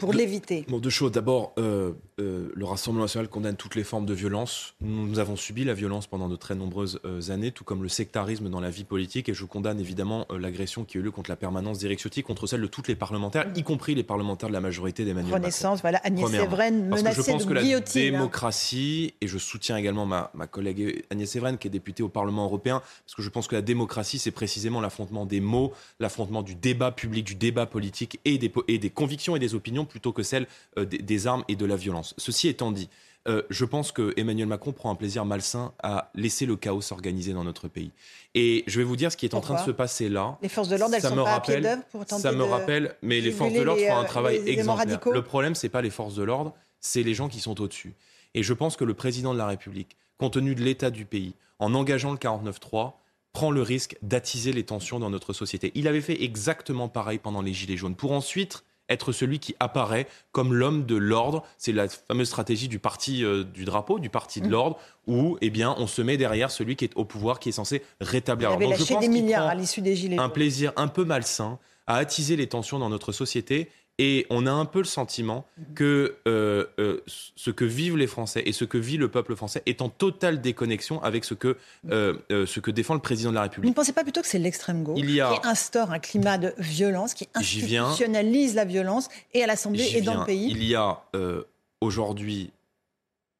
pour 0.00 0.12
l'éviter? 0.12 0.64
Bon, 0.68 0.78
deux 0.78 0.90
choses. 0.90 1.12
D'abord, 1.12 1.52
euh, 1.58 1.92
euh, 2.20 2.52
le 2.54 2.64
Rassemblement 2.64 3.04
national 3.04 3.28
condamne 3.28 3.56
toutes 3.56 3.74
les 3.74 3.84
formes 3.84 4.06
de 4.06 4.14
violence. 4.14 4.74
Nous, 4.80 5.18
avons 5.18 5.36
subi 5.36 5.64
la 5.64 5.74
violence 5.74 6.06
pendant 6.06 6.28
de 6.28 6.36
très 6.36 6.54
nombreuses 6.54 7.00
euh, 7.04 7.30
années, 7.30 7.50
tout 7.50 7.64
comme 7.64 7.82
le 7.82 7.88
sectarisme 7.88 8.48
dans 8.48 8.60
la 8.60 8.70
vie 8.70 8.84
politique. 8.84 9.28
Et 9.28 9.34
je 9.34 9.44
condamne 9.44 9.80
évidemment 9.80 10.26
l'agression 10.30 10.84
qui 10.84 10.96
a 10.96 11.00
eu 11.00 11.02
lieu 11.02 11.10
contre 11.10 11.30
la 11.30 11.36
permanence 11.36 11.78
Ciotti, 11.78 12.22
contre 12.22 12.46
celle 12.46 12.60
de 12.60 12.66
toutes 12.66 12.88
les 12.88 12.94
parlementaires, 12.94 13.46
y 13.56 13.62
compris 13.62 13.94
les 13.94 14.02
parlementaires 14.02 14.48
de 14.48 14.54
la 14.54 14.60
majorité 14.60 15.04
d'Emmanuel 15.04 15.32
Macron. 15.32 15.42
Renaissance, 15.42 15.80
voilà, 15.80 16.00
Agnès 16.04 16.30
Sévren 16.30 16.88
menacée 16.88 17.22
je 17.22 17.30
pense 17.30 17.44
que 17.44 17.52
la 17.52 17.62
hein. 17.62 17.80
démocratie, 17.94 19.14
et 19.20 19.26
je 19.26 19.38
soutiens 19.38 19.76
également 19.76 20.06
ma, 20.06 20.30
ma 20.34 20.46
collègue 20.46 21.04
Agnès 21.10 21.28
Sévren, 21.28 21.58
qui 21.58 21.68
est 21.68 21.70
députée 21.70 22.02
au 22.02 22.08
Parlement 22.08 22.44
européen, 22.44 22.82
parce 23.04 23.14
que 23.14 23.22
je 23.22 23.28
pense 23.28 23.48
que 23.48 23.54
la 23.54 23.62
démocratie, 23.62 24.18
c'est 24.18 24.30
précisément 24.30 24.80
l'affrontement 24.80 25.26
des 25.26 25.40
mots, 25.40 25.72
l'affrontement 25.98 26.42
du 26.42 26.54
débat 26.54 26.92
public, 26.92 27.24
du 27.24 27.34
débat 27.34 27.66
politique 27.66 28.20
et 28.24 28.38
des, 28.38 28.52
et 28.68 28.78
des 28.78 28.90
convictions 28.90 29.36
et 29.36 29.38
des 29.38 29.54
opinions 29.54 29.84
plutôt 29.84 30.12
que 30.12 30.22
celle 30.22 30.46
euh, 30.78 30.84
des, 30.84 31.26
armes 31.26 31.44
et 31.48 31.56
de 31.56 31.66
la 31.66 31.76
violence. 31.76 32.09
Ceci 32.18 32.48
étant 32.48 32.72
dit, 32.72 32.88
euh, 33.28 33.42
je 33.50 33.64
pense 33.64 33.92
que 33.92 34.14
Emmanuel 34.16 34.46
Macron 34.48 34.72
prend 34.72 34.90
un 34.90 34.94
plaisir 34.94 35.26
malsain 35.26 35.72
à 35.82 36.10
laisser 36.14 36.46
le 36.46 36.56
chaos 36.56 36.80
s'organiser 36.80 37.34
dans 37.34 37.44
notre 37.44 37.68
pays. 37.68 37.92
Et 38.34 38.64
je 38.66 38.78
vais 38.78 38.84
vous 38.84 38.96
dire 38.96 39.12
ce 39.12 39.16
qui 39.16 39.26
est 39.26 39.34
en 39.34 39.40
train 39.40 39.60
de 39.60 39.66
se 39.66 39.70
passer 39.70 40.08
là. 40.08 40.38
Les 40.40 40.48
forces 40.48 40.68
de 40.68 40.76
l'ordre, 40.76 40.94
elles 40.94 41.02
sont 41.02 41.16
pas 41.16 41.34
à 41.34 41.40
pied 41.40 41.60
d'œuvre 41.60 41.82
pour 41.90 42.06
tenter 42.06 42.22
Ça 42.22 42.32
me 42.32 42.44
rappelle, 42.44 42.96
mais 43.02 43.20
les 43.20 43.30
forces 43.30 43.52
de 43.52 43.60
l'ordre 43.60 43.82
font 43.82 43.96
un 43.96 44.04
euh, 44.04 44.06
travail 44.06 44.42
exemplaire. 44.46 45.00
Le 45.12 45.22
problème, 45.22 45.54
c'est 45.54 45.68
pas 45.68 45.82
les 45.82 45.90
forces 45.90 46.14
de 46.14 46.22
l'ordre, 46.22 46.54
c'est 46.80 47.02
les 47.02 47.12
gens 47.12 47.28
qui 47.28 47.40
sont 47.40 47.60
au-dessus. 47.60 47.94
Et 48.34 48.42
je 48.42 48.54
pense 48.54 48.76
que 48.76 48.84
le 48.84 48.94
président 48.94 49.34
de 49.34 49.38
la 49.38 49.46
République, 49.46 49.96
compte 50.16 50.34
tenu 50.34 50.54
de 50.54 50.62
l'état 50.62 50.90
du 50.90 51.04
pays, 51.04 51.34
en 51.58 51.74
engageant 51.74 52.12
le 52.12 52.18
49-3, 52.18 52.92
prend 53.32 53.50
le 53.50 53.62
risque 53.62 53.96
d'attiser 54.02 54.52
les 54.52 54.64
tensions 54.64 54.98
dans 54.98 55.10
notre 55.10 55.32
société. 55.32 55.72
Il 55.74 55.88
avait 55.88 56.00
fait 56.00 56.22
exactement 56.22 56.88
pareil 56.88 57.18
pendant 57.18 57.42
les 57.42 57.52
Gilets 57.52 57.76
jaunes, 57.76 57.94
pour 57.94 58.12
ensuite 58.12 58.64
être 58.90 59.12
celui 59.12 59.38
qui 59.38 59.54
apparaît 59.60 60.06
comme 60.32 60.52
l'homme 60.52 60.84
de 60.84 60.96
l'ordre. 60.96 61.44
C'est 61.56 61.72
la 61.72 61.88
fameuse 61.88 62.28
stratégie 62.28 62.68
du 62.68 62.78
parti 62.78 63.24
euh, 63.24 63.44
du 63.44 63.64
drapeau, 63.64 63.98
du 63.98 64.10
parti 64.10 64.40
de 64.40 64.46
mmh. 64.46 64.50
l'ordre, 64.50 64.78
où 65.06 65.38
eh 65.40 65.50
bien, 65.50 65.74
on 65.78 65.86
se 65.86 66.02
met 66.02 66.16
derrière 66.16 66.50
celui 66.50 66.76
qui 66.76 66.84
est 66.84 66.92
au 66.96 67.04
pouvoir, 67.04 67.40
qui 67.40 67.48
est 67.48 67.52
censé 67.52 67.82
rétablir 68.00 68.50
l'ordre. 68.50 68.76
je 68.76 68.84
pense 68.84 69.00
des 69.00 69.08
milliards 69.08 69.46
à 69.46 69.54
l'issue 69.54 69.80
des 69.80 69.96
Gilets 69.96 70.18
Un 70.18 70.28
plaisir 70.28 70.72
un 70.76 70.88
peu 70.88 71.04
malsain 71.04 71.58
à 71.86 71.96
attiser 71.96 72.36
les 72.36 72.46
tensions 72.46 72.78
dans 72.78 72.90
notre 72.90 73.12
société 73.12 73.68
et 74.00 74.26
on 74.30 74.46
a 74.46 74.50
un 74.50 74.64
peu 74.64 74.78
le 74.78 74.86
sentiment 74.86 75.44
que 75.74 76.16
euh, 76.26 76.64
euh, 76.78 77.02
ce 77.06 77.50
que 77.50 77.66
vivent 77.66 77.98
les 77.98 78.06
Français 78.06 78.42
et 78.46 78.52
ce 78.52 78.64
que 78.64 78.78
vit 78.78 78.96
le 78.96 79.10
peuple 79.10 79.36
français 79.36 79.62
est 79.66 79.82
en 79.82 79.90
totale 79.90 80.40
déconnexion 80.40 81.02
avec 81.02 81.26
ce 81.26 81.34
que, 81.34 81.58
euh, 81.90 82.16
ce 82.30 82.60
que 82.60 82.70
défend 82.70 82.94
le 82.94 83.00
président 83.00 83.28
de 83.28 83.34
la 83.34 83.42
République. 83.42 83.66
Vous 83.66 83.72
ne 83.72 83.74
pensez 83.74 83.92
pas 83.92 84.02
plutôt 84.02 84.22
que 84.22 84.26
c'est 84.26 84.38
l'extrême 84.38 84.84
gauche 84.84 84.98
qui 84.98 85.20
instaure 85.44 85.90
un 85.92 85.98
climat 85.98 86.38
de 86.38 86.54
violence, 86.56 87.12
qui 87.12 87.28
institutionnalise 87.34 88.54
la 88.54 88.64
violence 88.64 89.08
et 89.34 89.44
à 89.44 89.46
l'Assemblée 89.46 89.92
et 89.94 90.00
dans 90.00 90.20
le 90.20 90.24
pays 90.24 90.50
Il 90.50 90.64
y 90.64 90.74
a 90.74 91.02
aujourd'hui 91.82 92.52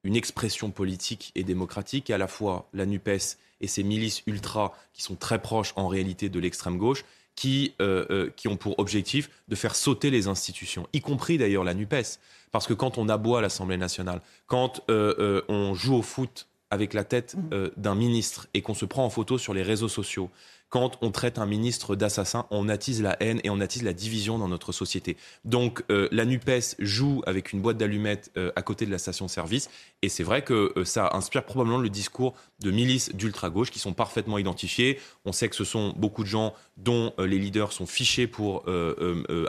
une 0.04 0.16
expression 0.16 0.70
politique 0.70 1.32
et 1.36 1.42
démocratique, 1.42 2.10
à 2.10 2.18
la 2.18 2.26
fois 2.26 2.68
la 2.74 2.84
NUPES 2.84 3.38
et 3.62 3.66
ses 3.66 3.82
milices 3.82 4.22
ultra 4.26 4.74
qui 4.92 5.02
sont 5.02 5.16
très 5.16 5.40
proches 5.40 5.72
en 5.76 5.88
réalité 5.88 6.28
de 6.28 6.38
l'extrême 6.38 6.76
gauche, 6.76 7.04
qui, 7.34 7.74
euh, 7.80 8.04
euh, 8.10 8.30
qui 8.36 8.48
ont 8.48 8.56
pour 8.56 8.78
objectif 8.78 9.30
de 9.48 9.54
faire 9.54 9.74
sauter 9.74 10.10
les 10.10 10.28
institutions, 10.28 10.86
y 10.92 11.00
compris 11.00 11.38
d'ailleurs 11.38 11.64
la 11.64 11.74
NUPES. 11.74 12.18
Parce 12.52 12.66
que 12.66 12.74
quand 12.74 12.98
on 12.98 13.08
aboie 13.08 13.38
à 13.38 13.42
l'Assemblée 13.42 13.76
nationale, 13.76 14.20
quand 14.46 14.82
euh, 14.90 15.42
on 15.48 15.74
joue 15.74 15.94
au 15.94 16.02
foot 16.02 16.48
avec 16.70 16.94
la 16.94 17.04
tête 17.04 17.36
mmh. 17.36 17.68
d'un 17.76 17.94
ministre 17.94 18.48
et 18.54 18.62
qu'on 18.62 18.74
se 18.74 18.84
prend 18.84 19.04
en 19.04 19.10
photo 19.10 19.38
sur 19.38 19.54
les 19.54 19.62
réseaux 19.62 19.88
sociaux, 19.88 20.30
quand 20.70 20.98
on 21.02 21.10
traite 21.10 21.38
un 21.38 21.46
ministre 21.46 21.96
d'assassin, 21.96 22.46
on 22.50 22.68
attise 22.68 23.02
la 23.02 23.16
haine 23.20 23.40
et 23.42 23.50
on 23.50 23.60
attise 23.60 23.82
la 23.82 23.92
division 23.92 24.38
dans 24.38 24.48
notre 24.48 24.72
société. 24.72 25.16
Donc 25.44 25.84
euh, 25.90 26.08
la 26.12 26.24
NUPES 26.24 26.76
joue 26.78 27.22
avec 27.26 27.52
une 27.52 27.60
boîte 27.60 27.76
d'allumettes 27.76 28.30
euh, 28.36 28.52
à 28.54 28.62
côté 28.62 28.86
de 28.86 28.90
la 28.92 28.98
station-service 28.98 29.68
et 30.02 30.08
c'est 30.08 30.22
vrai 30.22 30.42
que 30.42 30.72
euh, 30.76 30.84
ça 30.84 31.10
inspire 31.12 31.44
probablement 31.44 31.78
le 31.78 31.90
discours 31.90 32.34
de 32.60 32.70
milices 32.70 33.12
d'ultra-gauche 33.14 33.72
qui 33.72 33.80
sont 33.80 33.92
parfaitement 33.92 34.38
identifiées. 34.38 35.00
On 35.24 35.32
sait 35.32 35.48
que 35.48 35.56
ce 35.56 35.64
sont 35.64 35.92
beaucoup 35.96 36.22
de 36.22 36.28
gens 36.28 36.54
dont 36.76 37.12
les 37.18 37.38
leaders 37.38 37.72
sont 37.72 37.86
fichés 37.86 38.26
pour 38.26 38.64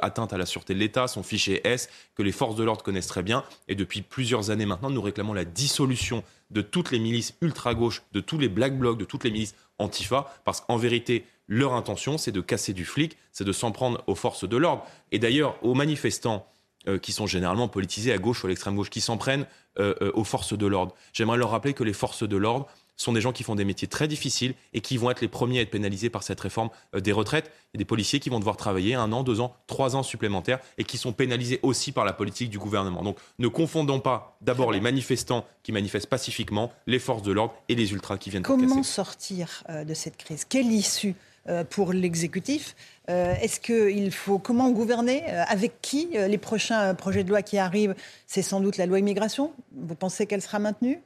atteinte 0.02 0.34
à 0.34 0.38
la 0.38 0.46
sûreté 0.46 0.74
de 0.74 0.80
l'État, 0.80 1.08
sont 1.08 1.24
fichés 1.24 1.62
S, 1.66 1.90
que 2.16 2.24
les 2.24 2.32
forces 2.32 2.56
de 2.56 2.64
l'ordre 2.64 2.84
connaissent 2.84 3.08
très 3.08 3.24
bien. 3.24 3.44
Et 3.68 3.76
depuis 3.76 4.02
plusieurs 4.02 4.50
années 4.50 4.66
maintenant, 4.66 4.90
nous 4.90 5.02
réclamons 5.02 5.34
la 5.34 5.46
dissolution 5.46 6.24
de 6.52 6.62
toutes 6.62 6.92
les 6.92 7.00
milices 7.00 7.34
ultra-gauche, 7.42 8.04
de 8.12 8.20
tous 8.20 8.38
les 8.38 8.50
black 8.50 8.78
blocs, 8.78 8.98
de 8.98 9.06
toutes 9.06 9.24
les 9.24 9.32
milices 9.32 9.56
Antifa, 9.80 10.34
parce 10.46 10.62
qu'en 10.62 10.78
vérité, 10.78 11.26
leur 11.48 11.74
intention, 11.74 12.18
c'est 12.18 12.32
de 12.32 12.42
casser 12.42 12.74
du 12.74 12.86
flic, 12.86 13.18
c'est 13.32 13.44
de 13.44 13.52
s'en 13.52 13.72
prendre 13.72 14.04
aux 14.08 14.16
forces 14.16 14.48
de 14.48 14.58
l'ordre. 14.58 14.86
Et 15.12 15.20
d'ailleurs, 15.20 15.58
aux 15.64 15.74
manifestants 15.74 16.46
euh, 16.88 16.98
qui 16.98 17.12
sont 17.12 17.28
généralement 17.28 17.68
politisés 17.68 18.12
à 18.12 18.18
gauche 18.18 18.44
ou 18.44 18.48
à 18.48 18.50
l'extrême 18.50 18.76
gauche, 18.76 18.90
qui 18.90 19.02
s'en 19.02 19.18
prennent 19.18 19.46
euh, 19.80 19.94
euh, 20.02 20.12
aux 20.14 20.24
forces 20.24 20.58
de 20.58 20.66
l'ordre. 20.66 20.96
J'aimerais 21.14 21.38
leur 21.38 21.52
rappeler 21.52 21.74
que 21.74 21.84
les 21.84 21.94
forces 21.94 22.28
de 22.28 22.38
l'ordre, 22.38 22.68
sont 23.02 23.14
des 23.14 23.22
gens 23.22 23.32
qui 23.32 23.44
font 23.44 23.56
des 23.56 23.66
métiers 23.66 23.88
très 23.88 24.08
difficiles 24.08 24.54
et 24.74 24.82
qui 24.82 24.98
vont 24.98 25.12
être 25.12 25.22
les 25.22 25.28
premiers 25.28 25.60
à 25.60 25.62
être 25.62 25.72
pénalisés 25.72 26.10
par 26.10 26.24
cette 26.24 26.40
réforme 26.40 26.70
euh, 26.96 27.00
des 27.00 27.12
retraites. 27.12 27.52
Il 27.74 27.78
y 27.78 27.78
a 27.78 27.80
des 27.80 27.86
policiers 27.86 28.20
qui 28.20 28.30
vont 28.30 28.40
devoir 28.40 28.58
travailler 28.58 28.96
un 28.96 29.12
an, 29.12 29.24
deux 29.24 29.40
ans, 29.40 29.56
trois 29.68 29.96
ans 29.96 30.04
supplémentaires 30.04 30.60
et 30.78 30.84
qui 30.84 30.98
sont 30.98 31.14
pénalisés 31.14 31.60
aussi 31.64 31.92
par 31.92 32.06
la 32.06 32.14
politique 32.14 32.50
du 32.50 32.60
gouvernement. 32.60 33.04
Donc 33.04 33.18
ne 33.40 33.48
confondons 33.48 34.00
pas 34.00 34.38
d'abord 34.42 34.72
les 34.72 34.82
manifestants 34.82 35.46
qui 35.64 35.72
manifestent 35.72 36.08
pacifiquement, 36.10 36.72
les 36.88 37.00
forces 37.00 37.24
de 37.24 37.32
l'ordre 37.32 37.54
et 37.70 37.76
les 37.76 37.92
ultras 37.92 38.18
qui 38.18 38.30
viennent 38.30 38.44
Comment 38.44 38.84
sortir 38.84 39.64
euh, 39.70 39.84
de 39.84 39.94
cette 39.94 40.18
crise? 40.18 40.46
Quelle 40.46 40.72
issue 40.72 41.16
euh, 41.48 41.64
pour 41.64 41.94
l'exécutif? 41.94 42.76
Est-ce 43.08 43.60
qu'il 43.60 44.10
faut 44.12 44.40
comment 44.40 44.70
gouverner 44.72 45.26
Avec 45.26 45.82
qui 45.82 46.12
Les 46.14 46.38
prochains 46.38 46.96
projets 46.96 47.26
de 47.26 47.30
loi 47.30 47.42
qui 47.42 47.58
arrivent, 47.58 47.94
c'est 48.26 48.42
sans 48.42 48.62
doute 48.62 48.78
la 48.78 48.86
loi 48.86 49.00
immigration. 49.00 49.52
Vous 49.76 49.96
pensez 49.96 50.28
qu'elle 50.28 50.42
sera 50.42 50.60
maintenue? 50.60 51.02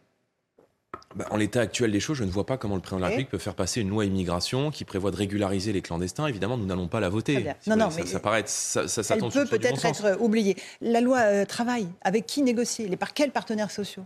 Bah, 1.16 1.26
en 1.32 1.38
l'état 1.38 1.62
actuel 1.62 1.92
des 1.92 2.00
choses, 2.00 2.18
je 2.18 2.24
ne 2.24 2.30
vois 2.30 2.46
pas 2.46 2.58
comment 2.58 2.76
le 2.76 2.82
président 2.82 2.98
de 2.98 3.02
la 3.02 3.08
République 3.08 3.30
peut 3.30 3.38
faire 3.38 3.56
passer 3.56 3.82
une 3.82 3.90
loi 3.90 4.06
immigration 4.06 4.72
qui 4.72 4.86
prévoit 4.86 5.12
de 5.12 5.16
régulariser 5.16 5.74
les 5.74 5.82
clandestins. 5.82 6.28
Évidemment, 6.28 6.58
nous 6.58 6.66
n'allons 6.66 6.88
pas 6.88 7.00
la 7.00 7.10
voter. 7.10 7.54
Non, 7.68 7.76
non, 7.76 7.90
ça, 7.90 8.02
mais 8.02 8.06
ça, 8.06 8.20
paraît 8.20 8.44
ça, 8.46 8.88
ça, 8.88 9.02
elle 9.16 9.22
peut 9.22 9.46
peut-être 9.46 9.86
être 9.86 10.18
oubliée. 10.22 10.56
La 10.82 11.02
loi 11.02 11.20
euh, 11.20 11.46
travail, 11.46 11.88
avec 12.02 12.26
qui 12.26 12.42
négocier? 12.42 12.92
Et 12.92 12.98
par 12.98 13.14
quels 13.14 13.32
partenaires 13.32 13.72
sociaux? 13.72 14.04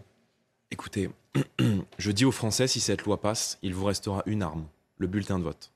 Écoutez, 0.72 1.10
je 1.98 2.12
dis 2.12 2.26
aux 2.26 2.32
Français, 2.32 2.68
si 2.68 2.80
cette 2.80 3.04
loi 3.04 3.20
passe, 3.20 3.58
il 3.62 3.74
vous 3.74 3.86
restera 3.86 4.24
une 4.26 4.44
arme, 4.44 4.66
le 4.98 5.08
bulletin 5.08 5.40
de 5.40 5.44
vote. 5.44 5.72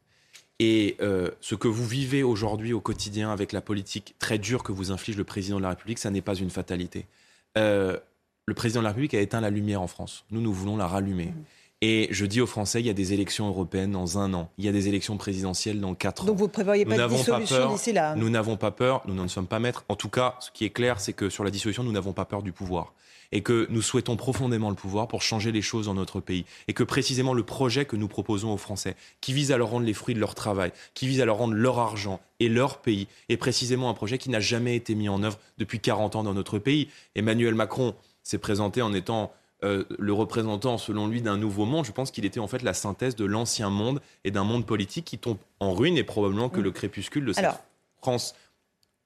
Et 0.59 0.97
euh, 1.01 1.31
ce 1.41 1.55
que 1.55 1.67
vous 1.67 1.85
vivez 1.85 2.23
aujourd'hui 2.23 2.73
au 2.73 2.79
quotidien 2.79 3.31
avec 3.31 3.51
la 3.51 3.61
politique 3.61 4.15
très 4.19 4.37
dure 4.37 4.63
que 4.63 4.71
vous 4.71 4.91
inflige 4.91 5.17
le 5.17 5.23
président 5.23 5.57
de 5.57 5.63
la 5.63 5.69
République, 5.69 5.99
ça 5.99 6.11
n'est 6.11 6.21
pas 6.21 6.35
une 6.35 6.49
fatalité. 6.49 7.07
Euh, 7.57 7.97
le 8.45 8.53
président 8.53 8.81
de 8.81 8.83
la 8.83 8.89
République 8.89 9.13
a 9.13 9.21
éteint 9.21 9.41
la 9.41 9.49
lumière 9.49 9.81
en 9.81 9.87
France. 9.87 10.25
Nous, 10.31 10.41
nous 10.41 10.53
voulons 10.53 10.77
la 10.77 10.87
rallumer. 10.87 11.27
Mmh. 11.27 11.43
Et 11.85 12.07
je 12.11 12.25
dis 12.25 12.39
aux 12.39 12.47
Français, 12.47 12.79
il 12.79 12.85
y 12.85 12.89
a 12.89 12.93
des 12.93 13.11
élections 13.11 13.47
européennes 13.49 13.91
dans 13.91 14.17
un 14.17 14.33
an, 14.33 14.49
il 14.57 14.63
y 14.63 14.69
a 14.69 14.71
des 14.71 14.87
élections 14.87 15.17
présidentielles 15.17 15.81
dans 15.81 15.95
quatre 15.95 16.23
ans. 16.23 16.27
Donc 16.27 16.37
vous 16.37 16.45
ne 16.45 16.49
prévoyez 16.49 16.85
pas 16.85 16.95
de 16.95 17.07
dissolution 17.07 17.73
d'ici 17.73 17.91
là 17.91 18.15
Nous 18.15 18.29
n'avons 18.29 18.55
pas 18.55 18.71
peur, 18.71 19.01
nous 19.05 19.13
n'en 19.13 19.27
sommes 19.27 19.47
pas 19.47 19.59
maîtres. 19.59 19.83
En 19.89 19.97
tout 19.97 20.07
cas, 20.07 20.35
ce 20.39 20.49
qui 20.49 20.63
est 20.63 20.69
clair, 20.69 21.01
c'est 21.01 21.11
que 21.11 21.29
sur 21.29 21.43
la 21.43 21.51
dissolution, 21.51 21.83
nous 21.83 21.91
n'avons 21.91 22.13
pas 22.13 22.23
peur 22.23 22.41
du 22.41 22.53
pouvoir. 22.53 22.93
Et 23.33 23.41
que 23.41 23.67
nous 23.69 23.81
souhaitons 23.81 24.15
profondément 24.15 24.69
le 24.69 24.77
pouvoir 24.77 25.09
pour 25.09 25.23
changer 25.23 25.51
les 25.51 25.61
choses 25.61 25.87
dans 25.87 25.93
notre 25.93 26.21
pays. 26.21 26.45
Et 26.69 26.73
que 26.73 26.83
précisément 26.83 27.33
le 27.33 27.43
projet 27.43 27.83
que 27.83 27.97
nous 27.97 28.07
proposons 28.07 28.53
aux 28.53 28.57
Français, 28.57 28.95
qui 29.19 29.33
vise 29.33 29.51
à 29.51 29.57
leur 29.57 29.69
rendre 29.71 29.85
les 29.85 29.93
fruits 29.93 30.15
de 30.15 30.21
leur 30.21 30.35
travail, 30.35 30.71
qui 30.93 31.07
vise 31.07 31.19
à 31.19 31.25
leur 31.25 31.37
rendre 31.37 31.53
leur 31.53 31.79
argent 31.79 32.21
et 32.39 32.47
leur 32.47 32.77
pays, 32.77 33.09
est 33.27 33.37
précisément 33.37 33.89
un 33.89 33.93
projet 33.93 34.17
qui 34.19 34.29
n'a 34.29 34.39
jamais 34.39 34.77
été 34.77 34.95
mis 34.95 35.09
en 35.09 35.21
œuvre 35.23 35.37
depuis 35.57 35.81
40 35.81 36.15
ans 36.15 36.23
dans 36.23 36.33
notre 36.33 36.59
pays. 36.59 36.87
Emmanuel 37.15 37.55
Macron 37.55 37.93
s'est 38.23 38.37
présenté 38.37 38.81
en 38.81 38.93
étant 38.93 39.33
euh, 39.63 39.85
le 39.97 40.11
représentant, 40.11 40.77
selon 40.77 41.07
lui, 41.07 41.21
d'un 41.21 41.37
nouveau 41.37 41.65
monde. 41.65 41.85
Je 41.85 41.91
pense 41.91 42.11
qu'il 42.11 42.25
était 42.25 42.39
en 42.39 42.47
fait 42.47 42.63
la 42.63 42.73
synthèse 42.73 43.15
de 43.15 43.25
l'ancien 43.25 43.69
monde 43.69 44.01
et 44.25 44.31
d'un 44.31 44.43
monde 44.43 44.65
politique 44.65 45.05
qui 45.05 45.17
tombe 45.17 45.37
en 45.59 45.73
ruine 45.73 45.97
et 45.97 46.03
probablement 46.03 46.49
que 46.49 46.59
mm. 46.59 46.63
le 46.63 46.71
crépuscule 46.71 47.25
de 47.25 47.33
cette 47.33 47.45
France, 47.97 48.35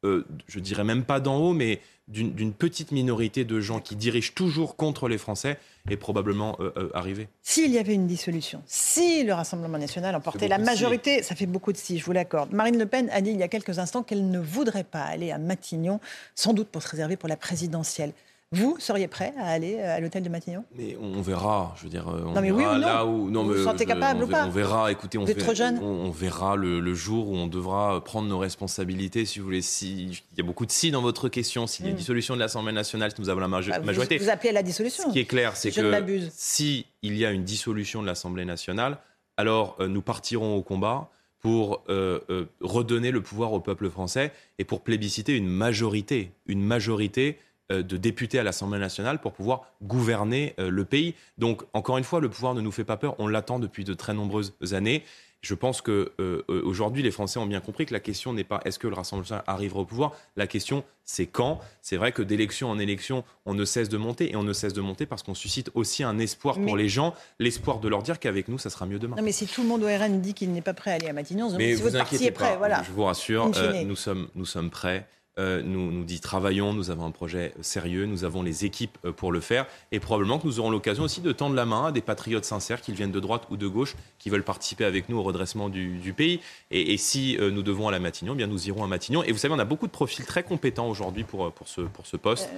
euh, 0.03 0.25
je 0.47 0.59
dirais 0.59 0.83
même 0.83 1.03
pas 1.03 1.19
d'en 1.19 1.38
haut, 1.38 1.53
mais 1.53 1.79
d'une 2.07 2.53
petite 2.53 2.91
minorité 2.93 3.43
de 3.43 3.59
gens 3.59 3.81
qui 3.81 3.97
dirigent 3.97 4.31
toujours 4.33 4.77
contre 4.77 5.09
les 5.09 5.17
Français 5.17 5.59
est 5.89 5.97
probablement 5.97 6.57
euh, 6.62 6.89
arrivé. 6.93 7.27
S'il 7.43 7.71
y 7.71 7.77
avait 7.77 7.93
une 7.93 8.07
dissolution, 8.07 8.63
si 8.65 9.25
le 9.25 9.33
Rassemblement 9.33 9.77
national 9.77 10.15
emportait 10.15 10.47
la 10.47 10.57
majorité, 10.57 11.21
ça 11.21 11.36
fait 11.36 11.45
beaucoup 11.45 11.74
de 11.74 11.77
si, 11.77 12.00
je 12.00 12.05
vous 12.05 12.13
l'accorde. 12.13 12.53
Marine 12.53 12.79
Le 12.79 12.86
Pen 12.86 13.09
a 13.12 13.19
dit 13.19 13.31
il 13.31 13.38
y 13.38 13.43
a 13.43 13.50
quelques 13.50 13.77
instants 13.79 14.03
qu'elle 14.03 14.31
ne 14.31 14.39
voudrait 14.39 14.86
pas 14.86 15.01
aller 15.01 15.31
à 15.31 15.38
Matignon, 15.38 16.00
sans 16.33 16.53
doute 16.53 16.69
pour 16.69 16.81
se 16.81 16.88
réserver 16.88 17.17
pour 17.17 17.27
la 17.27 17.36
présidentielle. 17.36 18.13
Vous 18.53 18.77
seriez 18.79 19.09
prêt 19.09 19.33
à 19.37 19.47
aller 19.47 19.75
euh, 19.75 19.97
à 19.97 19.99
l'hôtel 19.99 20.23
de 20.23 20.29
Matignon? 20.29 20.63
Mais 20.77 20.97
on 21.01 21.21
verra, 21.21 21.75
je 21.77 21.83
veux 21.83 21.89
dire. 21.89 22.07
On 22.07 22.31
non, 22.31 22.41
mais 22.41 22.51
oui 22.51 22.63
ou 22.63 22.67
non 22.67 22.77
là 22.77 23.05
où, 23.05 23.29
non 23.29 23.43
Vous 23.43 23.53
vous 23.53 23.63
sentez 23.65 23.85
capable 23.85 24.23
ou 24.23 24.27
pas 24.27 24.45
On 24.45 24.49
verra, 24.49 24.89
écoutez, 24.89 25.17
on, 25.17 25.25
vous 25.25 25.31
êtes 25.31 25.39
trop 25.39 25.53
jeune 25.53 25.79
on, 25.79 26.09
verra 26.11 26.55
le, 26.55 26.93
jour 26.93 27.27
où 27.27 27.35
on 27.35 27.47
devra 27.47 28.01
prendre 28.01 28.29
nos 28.29 28.39
responsabilités, 28.39 29.25
si 29.25 29.39
vous 29.39 29.45
voulez. 29.45 29.61
Si, 29.61 30.05
il 30.05 30.37
y 30.37 30.41
a 30.41 30.43
beaucoup 30.43 30.65
de 30.65 30.71
si 30.71 30.91
dans 30.91 31.01
votre 31.01 31.27
question. 31.27 31.67
S'il 31.67 31.87
y 31.87 31.89
a 31.89 31.91
hmm. 31.91 31.95
dissolution 31.95 32.35
de 32.35 32.39
l'Assemblée 32.39 32.71
nationale, 32.71 33.11
si 33.11 33.19
nous 33.19 33.27
avons 33.27 33.41
la 33.41 33.47
bah, 33.49 33.79
majorité. 33.83 34.17
Vous, 34.17 34.29
appelez 34.29 34.51
à 34.51 34.53
la 34.53 34.63
dissolution 34.63 35.03
Ce 35.07 35.11
qui 35.11 35.19
est 35.19 35.25
clair, 35.25 35.57
c'est 35.57 35.71
que 35.71 36.01
si 36.31 36.85
il 37.01 37.17
y 37.17 37.25
a 37.25 37.31
une 37.31 37.43
dissolution 37.43 38.01
de 38.01 38.07
l'Assemblée 38.07 38.45
nationale, 38.45 38.99
alors 39.35 39.75
euh, 39.81 39.89
nous 39.89 40.01
partirons 40.01 40.55
au 40.55 40.61
combat 40.61 41.09
pour 41.39 41.83
euh, 41.89 42.45
redonner 42.61 43.11
le 43.11 43.21
pouvoir 43.21 43.51
au 43.51 43.59
peuple 43.59 43.89
français 43.89 44.31
et 44.57 44.63
pour 44.63 44.81
plébisciter 44.81 45.35
une 45.35 45.47
majorité, 45.47 46.31
une 46.47 46.63
majorité 46.63 47.37
euh, 47.37 47.46
de 47.69 47.97
députés 47.97 48.39
à 48.39 48.43
l'Assemblée 48.43 48.79
nationale 48.79 49.19
pour 49.19 49.33
pouvoir 49.33 49.74
gouverner 49.83 50.53
euh, 50.59 50.69
le 50.69 50.86
pays. 50.86 51.15
Donc, 51.38 51.63
encore 51.74 51.97
une 51.97 52.03
fois, 52.03 52.19
le 52.19 52.29
pouvoir 52.29 52.53
ne 52.53 52.62
nous 52.62 52.71
fait 52.71 52.83
pas 52.83 52.97
peur. 52.97 53.15
On 53.19 53.27
l'attend 53.27 53.59
depuis 53.59 53.83
de 53.83 53.93
très 53.93 54.13
nombreuses 54.13 54.53
années. 54.71 55.03
Je 55.41 55.53
pense 55.53 55.81
que 55.81 56.13
euh, 56.19 56.41
aujourd'hui, 56.50 57.03
les 57.03 57.12
Français 57.12 57.39
ont 57.39 57.45
bien 57.45 57.59
compris 57.59 57.86
que 57.86 57.93
la 57.93 58.00
question 58.00 58.33
n'est 58.33 58.43
pas 58.43 58.59
est-ce 58.65 58.79
que 58.79 58.88
le 58.88 58.95
Rassemblement 58.95 59.21
national 59.21 59.43
arrivera 59.45 59.81
au 59.81 59.86
pouvoir. 59.86 60.13
La 60.36 60.47
question, 60.47 60.83
c'est 61.05 61.27
quand. 61.27 61.59
C'est 61.81 61.95
vrai 61.95 62.12
que 62.12 62.24
d'élection 62.24 62.71
en 62.71 62.79
élection, 62.79 63.24
on 63.45 63.53
ne 63.53 63.63
cesse 63.63 63.88
de 63.88 63.97
monter 63.97 64.31
et 64.31 64.36
on 64.36 64.43
ne 64.43 64.51
cesse 64.51 64.74
de 64.74 64.81
monter 64.81 65.05
parce 65.05 65.21
qu'on 65.21 65.36
suscite 65.36 65.69
aussi 65.75 66.03
un 66.03 66.17
espoir 66.17 66.59
pour 66.59 66.75
les 66.75 66.89
gens, 66.89 67.13
l'espoir 67.39 67.79
de 67.79 67.88
leur 67.88 68.01
dire 68.01 68.19
qu'avec 68.19 68.47
nous, 68.47 68.57
ça 68.57 68.71
sera 68.71 68.88
mieux 68.88 68.97
demain. 68.97 69.15
Non, 69.15 69.24
mais 69.24 69.31
si 69.31 69.45
tout 69.45 69.62
le 69.62 69.67
monde 69.67 69.83
au 69.83 69.88
RN 69.88 70.21
dit 70.21 70.33
qu'il 70.33 70.51
n'est 70.53 70.62
pas 70.62 70.74
prêt 70.74 70.91
à 70.91 70.93
aller 70.95 71.07
à 71.07 71.13
Matignon, 71.13 71.55
mais 71.55 71.75
si 71.75 71.81
votre 71.83 71.97
parti 71.97 72.25
est 72.25 72.31
prêt, 72.31 72.57
voilà. 72.57 72.81
Je 72.83 72.91
vous 72.91 73.03
rassure, 73.03 73.51
nous 73.86 73.95
sommes, 73.95 74.27
nous 74.33 74.45
sommes 74.45 74.71
prêts. 74.71 75.07
Euh, 75.39 75.62
nous, 75.63 75.91
nous 75.91 76.03
dit 76.03 76.20
travaillons, 76.20 76.74
nous 76.74 76.89
avons 76.89 77.06
un 77.06 77.12
projet 77.12 77.53
sérieux, 77.62 78.06
nous 78.06 78.24
avons 78.24 78.41
les 78.41 78.65
équipes 78.65 78.98
euh, 79.06 79.12
pour 79.12 79.32
le 79.32 79.39
faire 79.39 79.67
et 79.91 80.00
probablement 80.00 80.39
que 80.39 80.48
nous 80.48 80.60
aurons 80.60 80.72
l'occasion 80.72 81.03
aussi 81.03 81.22
de 81.22 81.32
tendre 81.32 81.56
la 81.56 81.65
main 81.65 81.88
à 81.88 81.91
des 81.91 82.01
patriotes 82.01 82.46
sincères, 82.46 82.82
qu'ils 82.82 82.96
viennent 82.96 83.12
de 83.12 83.20
droite 83.20 83.44
ou 83.51 83.58
de 83.58 83.67
gauche, 83.67 83.96
qui 84.17 84.32
veulent 84.32 84.44
participer 84.44 84.86
avec 84.86 85.10
nous 85.10 85.17
au 85.17 85.24
redressement 85.24 85.70
du, 85.70 86.13
pays. 86.15 86.39
Et, 86.72 86.98
si 86.98 87.38
euh, 87.38 87.51
nous 87.51 87.62
devons 87.62 87.88
aller 87.88 87.98
à 87.98 88.00
Matignon, 88.00 88.34
eh 88.34 88.38
bien 88.38 88.48
nous 88.48 88.67
irons 88.67 88.84
à 88.84 88.88
Matignon. 88.88 89.22
Et 89.24 89.32
vous 89.32 89.38
savez, 89.38 89.53
on 89.53 89.60
a 89.60 89.65
beaucoup 89.65 89.86
de 89.86 89.91
profils 89.91 90.25
très 90.25 90.41
compétents 90.41 90.89
aujourd'hui 90.89 91.24
pour, 91.24 91.51
pour, 91.51 91.67
ce, 91.67 91.82
pour 91.82 92.08
ce 92.08 92.17
poste. 92.17 92.50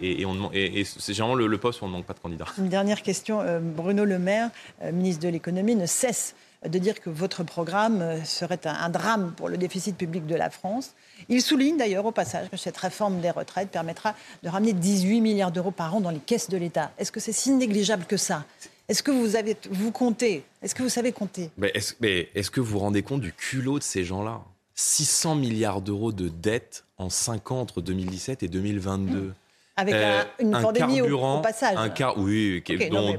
Et, 0.00 0.22
et, 0.22 0.84
c'est 0.84 1.12
généralement 1.12 1.34
le, 1.34 1.46
le, 1.46 1.58
poste 1.58 1.82
où 1.82 1.84
on 1.84 1.88
ne 1.88 1.92
manque 1.92 2.06
pas 2.06 2.14
de 2.14 2.20
candidats. 2.20 2.46
Une 2.56 2.68
dernière 2.68 3.02
question. 3.02 3.42
Bruno 3.60 4.04
Le 4.04 4.18
Maire, 4.18 4.50
ministre 4.92 5.22
de 5.22 5.28
l'économie, 5.28 5.74
ne 5.74 5.86
cesse 5.86 6.34
de 6.66 6.78
dire 6.78 7.00
que 7.00 7.10
votre 7.10 7.44
programme 7.44 8.00
euh, 8.02 8.24
serait 8.24 8.60
un, 8.64 8.88
drame 8.88 9.32
pour 9.36 9.48
le 9.48 9.56
déficit 9.56 9.96
public 9.96 10.26
de 10.26 10.34
la 10.34 10.50
France. 10.50 10.92
Il 11.28 11.40
souligne 11.40 11.76
d'ailleurs 11.76 12.04
au 12.04 12.10
passage 12.10 12.50
que 12.50 12.56
cette 12.56 12.76
réforme 12.76 13.20
des 13.20 13.30
retraites 13.30 13.70
permettra 13.70 14.14
de 14.42 14.48
ramener 14.48 14.72
18 14.72 15.20
milliards 15.20 15.52
d'euros 15.52 15.70
par 15.70 15.94
an 15.94 16.00
dans 16.00 16.10
les 16.10 16.18
caisses 16.18 16.48
de 16.48 16.56
l'État. 16.56 16.90
Est-ce 16.98 17.12
que 17.12 17.20
c'est 17.20 17.32
si 17.32 17.50
négligeable 17.50 18.04
que 18.06 18.16
ça? 18.16 18.44
Est-ce 18.88 19.02
que 19.02 19.10
vous 19.10 19.36
avez 19.36 19.56
vous 19.70 19.92
comptez 19.92 20.44
Est-ce 20.62 20.74
que 20.74 20.82
vous 20.82 20.88
savez 20.88 21.12
compter? 21.12 21.50
Mais 21.58 21.70
est-ce, 21.74 22.50
que 22.50 22.60
vous 22.60 22.72
vous 22.72 22.78
rendez 22.78 23.02
compte 23.02 23.20
du 23.20 23.32
culot 23.32 23.78
de 23.78 23.84
ces 23.84 24.02
gens-là? 24.04 24.40
600 24.74 25.34
milliards 25.34 25.82
d'euros 25.82 26.12
de 26.12 26.28
dettes 26.28 26.84
en 26.96 27.10
5 27.10 27.52
ans 27.52 27.60
entre 27.60 27.82
2017 27.82 28.42
et 28.42 28.48
2022. 28.48 29.32
Avec 29.78 29.94
euh, 29.94 30.24
une 30.40 30.50
pandémie 30.60 31.00
au, 31.02 31.40
passage. 31.40 31.76
Un 31.76 31.88
car, 31.88 32.18
oui, 32.18 32.64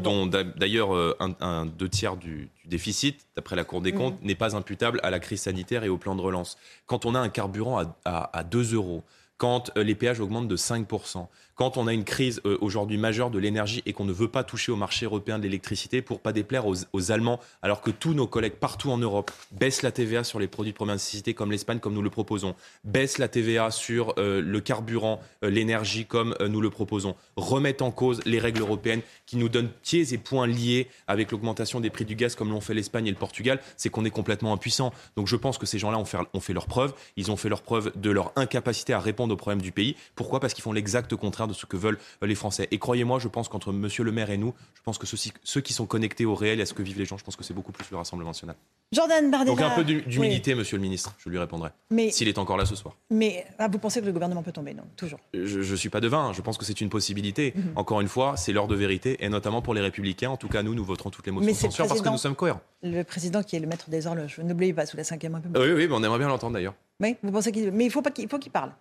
dont, 0.03 0.25
d'ailleurs 0.27 0.93
euh, 0.93 1.17
un, 1.39 1.65
deux 1.65 1.87
tiers 1.87 2.17
du, 2.17 2.49
déficit, 2.65 3.25
d'après 3.37 3.55
la 3.55 3.63
Cour 3.63 3.79
des 3.79 3.93
comptes, 3.93 4.19
mhm. 4.19 4.27
n'est 4.27 4.35
pas 4.35 4.57
imputable 4.57 4.99
à 5.01 5.09
la 5.09 5.19
crise 5.19 5.43
sanitaire 5.43 5.85
et 5.85 5.89
au 5.89 5.97
plan 5.97 6.15
de 6.15 6.21
relance. 6.21 6.57
Quand 6.85 7.05
on 7.05 7.15
a 7.15 7.19
un 7.19 7.29
carburant 7.29 7.79
à, 8.03 8.37
à, 8.37 8.43
2 8.43 8.75
euros, 8.75 9.03
quand 9.37 9.71
euh, 9.77 9.83
les 9.83 9.95
péages 9.95 10.19
augmentent 10.19 10.49
de 10.49 10.57
5%, 10.57 11.27
quand 11.59 11.75
on 11.75 11.87
a 11.87 11.93
une 11.93 12.05
crise 12.05 12.39
euh, 12.45 12.57
aujourd'hui 12.61 12.97
majeure 12.97 13.29
de 13.31 13.37
l'énergie 13.37 13.83
et 13.85 13.91
qu'on 13.91 14.05
ne 14.05 14.13
veut 14.13 14.29
pas 14.29 14.45
toucher 14.45 14.71
au 14.71 14.77
marché 14.77 15.03
européen 15.03 15.39
de 15.39 15.43
l'électricité 15.43 16.01
pour 16.01 16.21
pas 16.21 16.31
déplaire 16.31 16.65
aux, 16.65 17.11
Allemands, 17.11 17.41
alors 17.61 17.81
que 17.81 17.91
tous 17.91 18.13
nos 18.13 18.27
collègues 18.27 18.53
partout 18.53 18.91
en 18.91 18.97
Europe 18.97 19.29
baissent 19.51 19.81
la 19.81 19.91
TVA 19.91 20.23
sur 20.23 20.39
les 20.39 20.47
produits 20.47 20.71
de 20.71 20.77
première 20.77 20.95
nécessité 20.95 21.33
comme 21.33 21.51
l'Espagne, 21.51 21.79
comme 21.79 21.95
nous 21.95 22.01
le 22.01 22.09
proposons, 22.09 22.55
baissent 22.85 23.17
la 23.17 23.27
TVA 23.27 23.71
sur 23.71 24.13
euh, 24.17 24.41
le 24.41 24.61
carburant, 24.61 25.19
euh, 25.43 25.49
l'énergie 25.49 26.05
comme 26.05 26.33
nous 26.47 26.61
le 26.61 26.69
proposons, 26.69 27.15
remettent 27.35 27.81
en 27.81 27.91
cause 27.91 28.21
les 28.25 28.39
règles 28.39 28.61
européennes 28.61 29.01
qui 29.25 29.35
nous 29.35 29.49
donnent 29.49 29.71
pieds 29.83 30.13
et 30.13 30.17
poings 30.17 30.47
liés 30.47 30.87
avec 31.07 31.31
l'augmentation 31.31 31.81
des 31.81 31.89
prix 31.89 32.05
du 32.05 32.15
gaz 32.15 32.35
comme 32.35 32.51
l'ont 32.51 32.61
fait 32.61 32.73
l'Espagne 32.73 33.07
et 33.07 33.11
le 33.11 33.17
Portugal, 33.17 33.59
c'est 33.75 33.89
qu'on 33.89 34.05
est 34.05 34.11
complètement 34.11 34.53
impuissant. 34.53 34.93
Donc 35.17 35.27
je 35.27 35.35
pense 35.35 35.57
que 35.57 35.65
ces 35.65 35.77
gens-là 35.77 35.97
ont 35.97 36.05
fait, 36.05 36.19
ont 36.33 36.39
fait 36.39 36.53
leur 36.53 36.67
preuve, 36.67 36.93
ils 37.17 37.31
ont 37.31 37.37
fait 37.37 37.49
leur 37.49 37.63
preuve 37.63 37.91
de 37.97 38.11
leur 38.11 38.31
incapacité 38.37 38.93
à 38.93 39.01
répondre 39.01 39.33
aux 39.33 39.37
problèmes 39.37 39.61
du 39.61 39.73
pays. 39.73 39.97
Pourquoi? 40.15 40.39
Parce 40.39 40.53
qu'ils 40.53 40.63
font 40.63 40.71
l'exact 40.71 41.13
contraire 41.17 41.48
de 41.49 41.53
ce 41.53 41.65
que 41.65 41.77
veulent 41.77 41.97
les 42.21 42.35
Français. 42.35 42.67
Et 42.71 42.77
croyez-moi, 42.77 43.19
je 43.19 43.27
pense 43.27 43.49
qu'entre 43.49 43.73
Monsieur 43.73 44.03
le 44.03 44.11
maire 44.11 44.29
et 44.29 44.37
nous, 44.37 44.53
je 44.75 44.81
pense 44.81 44.97
que 44.97 45.05
ceux, 45.05 45.61
qui 45.61 45.73
sont 45.73 45.85
connectés 45.85 46.25
au 46.25 46.35
réel 46.35 46.59
et 46.59 46.63
à 46.63 46.65
ce 46.65 46.73
que 46.73 46.81
vivent 46.81 46.97
les 46.97 47.05
gens, 47.05 47.17
je 47.17 47.23
pense 47.23 47.35
que 47.35 47.43
c'est 47.43 47.53
beaucoup 47.53 47.71
plus 47.71 47.85
le 47.91 47.97
Rassemblement 47.97 48.29
national. 48.29 48.55
Jordan 48.91 49.29
Bardella. 49.29 49.51
Donc 49.51 49.61
un 49.61 49.75
peu 49.75 49.83
d'humilité, 49.83 50.55
Monsieur 50.55 50.77
le 50.77 50.81
ministre, 50.81 51.15
je 51.19 51.29
lui 51.29 51.37
répondrai. 51.37 51.69
S'il 52.11 52.27
est 52.27 52.37
encore 52.37 52.57
là 52.57 52.65
ce 52.65 52.75
soir. 52.75 52.95
Mais 53.09 53.45
ah, 53.57 53.67
vous 53.67 53.79
pensez 53.79 54.01
que 54.01 54.05
le 54.05 54.11
gouvernement 54.11 54.43
peut 54.43 54.51
tomber? 54.51 54.73
Non, 54.73 54.83
toujours. 54.95 55.19
Je 55.33 55.59
ne 55.59 55.75
suis 55.75 55.89
pas 55.89 56.01
devin, 56.01 56.33
je 56.33 56.41
pense 56.41 56.57
que 56.57 56.65
c'est 56.65 56.81
une 56.81 56.89
possibilité. 56.89 57.53
Mhm. 57.55 57.73
Encore 57.75 58.01
une 58.01 58.07
fois, 58.07 58.37
c'est 58.37 58.53
l'heure 58.53 58.67
de 58.67 58.75
vérité, 58.75 59.17
et 59.19 59.29
notamment 59.29 59.61
pour 59.61 59.73
les 59.73 59.81
Républicains. 59.81 60.29
En 60.29 60.37
tout 60.37 60.47
cas, 60.47 60.63
nous, 60.63 60.73
nous 60.73 60.83
voterons 60.83 61.09
toutes 61.09 61.25
les 61.25 61.31
motions 61.31 61.51
de 61.51 61.57
censure 61.57 61.87
parce 61.87 62.01
que 62.01 62.09
nous 62.09 62.17
sommes 62.17 62.35
cohérents. 62.35 62.61
Le 62.81 63.03
président 63.03 63.43
qui 63.43 63.55
est 63.55 63.59
le 63.59 63.67
maître 63.67 63.89
des 63.89 64.07
horloges, 64.07 64.39
n'oubliez 64.39 64.73
pas, 64.73 64.85
sous 64.85 64.97
la 64.97 65.03
cinquième 65.03 65.35
République. 65.35 65.61
Oui, 65.61 65.71
oui, 65.73 65.87
mais 65.87 65.93
on 65.93 66.03
aimerait 66.03 66.19
bien 66.19 66.27
l'entendre 66.27 66.53
d'ailleurs. 66.53 66.75
Oui, 67.01 67.15
vous 67.23 67.31
pensez 67.31 67.51
qu'il. 67.51 67.71
Mais 67.71 67.85
il 67.85 67.91
faut, 67.91 68.01
pas 68.01 68.11
qu'il 68.11 68.27
faut 68.27 68.39
qu'il 68.39 68.51
parle 68.51 68.71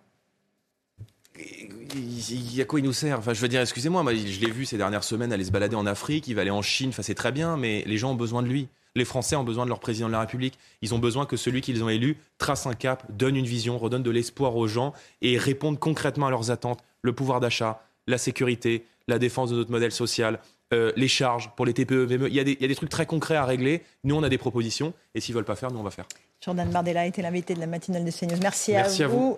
il 1.95 2.55
y 2.55 2.61
a 2.61 2.65
quoi 2.65 2.79
il 2.79 2.85
nous 2.85 2.93
sert 2.93 3.19
Enfin, 3.19 3.33
je 3.33 3.41
veux 3.41 3.47
dire, 3.47 3.61
excusez-moi, 3.61 4.03
je 4.13 4.39
l'ai 4.39 4.51
vu 4.51 4.65
ces 4.65 4.77
dernières 4.77 5.03
semaines 5.03 5.31
aller 5.33 5.43
se 5.43 5.51
balader 5.51 5.75
en 5.75 5.85
Afrique, 5.85 6.27
il 6.27 6.35
va 6.35 6.41
aller 6.41 6.51
en 6.51 6.61
Chine, 6.61 6.89
enfin, 6.89 7.01
c'est 7.01 7.15
très 7.15 7.31
bien, 7.31 7.57
mais 7.57 7.83
les 7.85 7.97
gens 7.97 8.11
ont 8.11 8.15
besoin 8.15 8.43
de 8.43 8.47
lui. 8.47 8.67
Les 8.95 9.05
Français 9.05 9.35
ont 9.35 9.43
besoin 9.43 9.65
de 9.65 9.69
leur 9.69 9.79
président 9.79 10.07
de 10.07 10.11
la 10.11 10.21
République. 10.21 10.57
Ils 10.81 10.93
ont 10.95 10.99
besoin 10.99 11.25
que 11.25 11.37
celui 11.37 11.61
qu'ils 11.61 11.83
ont 11.83 11.89
élu 11.89 12.17
trace 12.37 12.65
un 12.65 12.73
cap, 12.73 13.05
donne 13.11 13.35
une 13.35 13.45
vision, 13.45 13.77
redonne 13.77 14.03
de 14.03 14.11
l'espoir 14.11 14.55
aux 14.55 14.67
gens 14.67 14.93
et 15.21 15.37
réponde 15.37 15.79
concrètement 15.79 16.27
à 16.27 16.31
leurs 16.31 16.49
attentes. 16.49 16.79
Le 17.01 17.13
pouvoir 17.13 17.39
d'achat, 17.39 17.83
la 18.07 18.17
sécurité, 18.17 18.85
la 19.07 19.19
défense 19.19 19.51
de 19.51 19.55
notre 19.55 19.71
modèle 19.71 19.91
social, 19.91 20.39
euh, 20.73 20.91
les 20.95 21.07
charges 21.07 21.51
pour 21.55 21.65
les 21.65 21.73
TPE, 21.73 22.05
VME. 22.05 22.27
Il 22.27 22.35
y, 22.35 22.39
a 22.39 22.43
des, 22.43 22.53
il 22.53 22.61
y, 22.61 22.65
a 22.65 22.67
des, 22.67 22.75
trucs 22.75 22.89
très 22.89 23.05
concrets 23.05 23.35
à 23.35 23.45
régler. 23.45 23.83
Nous, 24.03 24.15
on 24.15 24.23
a 24.23 24.29
des 24.29 24.37
propositions. 24.37 24.93
Et 25.15 25.21
s'ils 25.21 25.33
ne 25.33 25.37
veulent 25.37 25.45
pas 25.45 25.55
faire, 25.55 25.71
nous, 25.71 25.79
on 25.79 25.83
va 25.83 25.91
faire. 25.91 26.05
Jordan 26.43 26.69
Bardella 26.69 27.01
a 27.01 27.05
été 27.05 27.21
l'invité 27.21 27.53
de 27.53 27.59
la 27.59 27.67
matinale 27.67 28.05
de 28.05 28.11
CNews. 28.11 28.39
Merci, 28.41 28.71
Merci 28.73 29.03
à, 29.03 29.07
vous. 29.07 29.37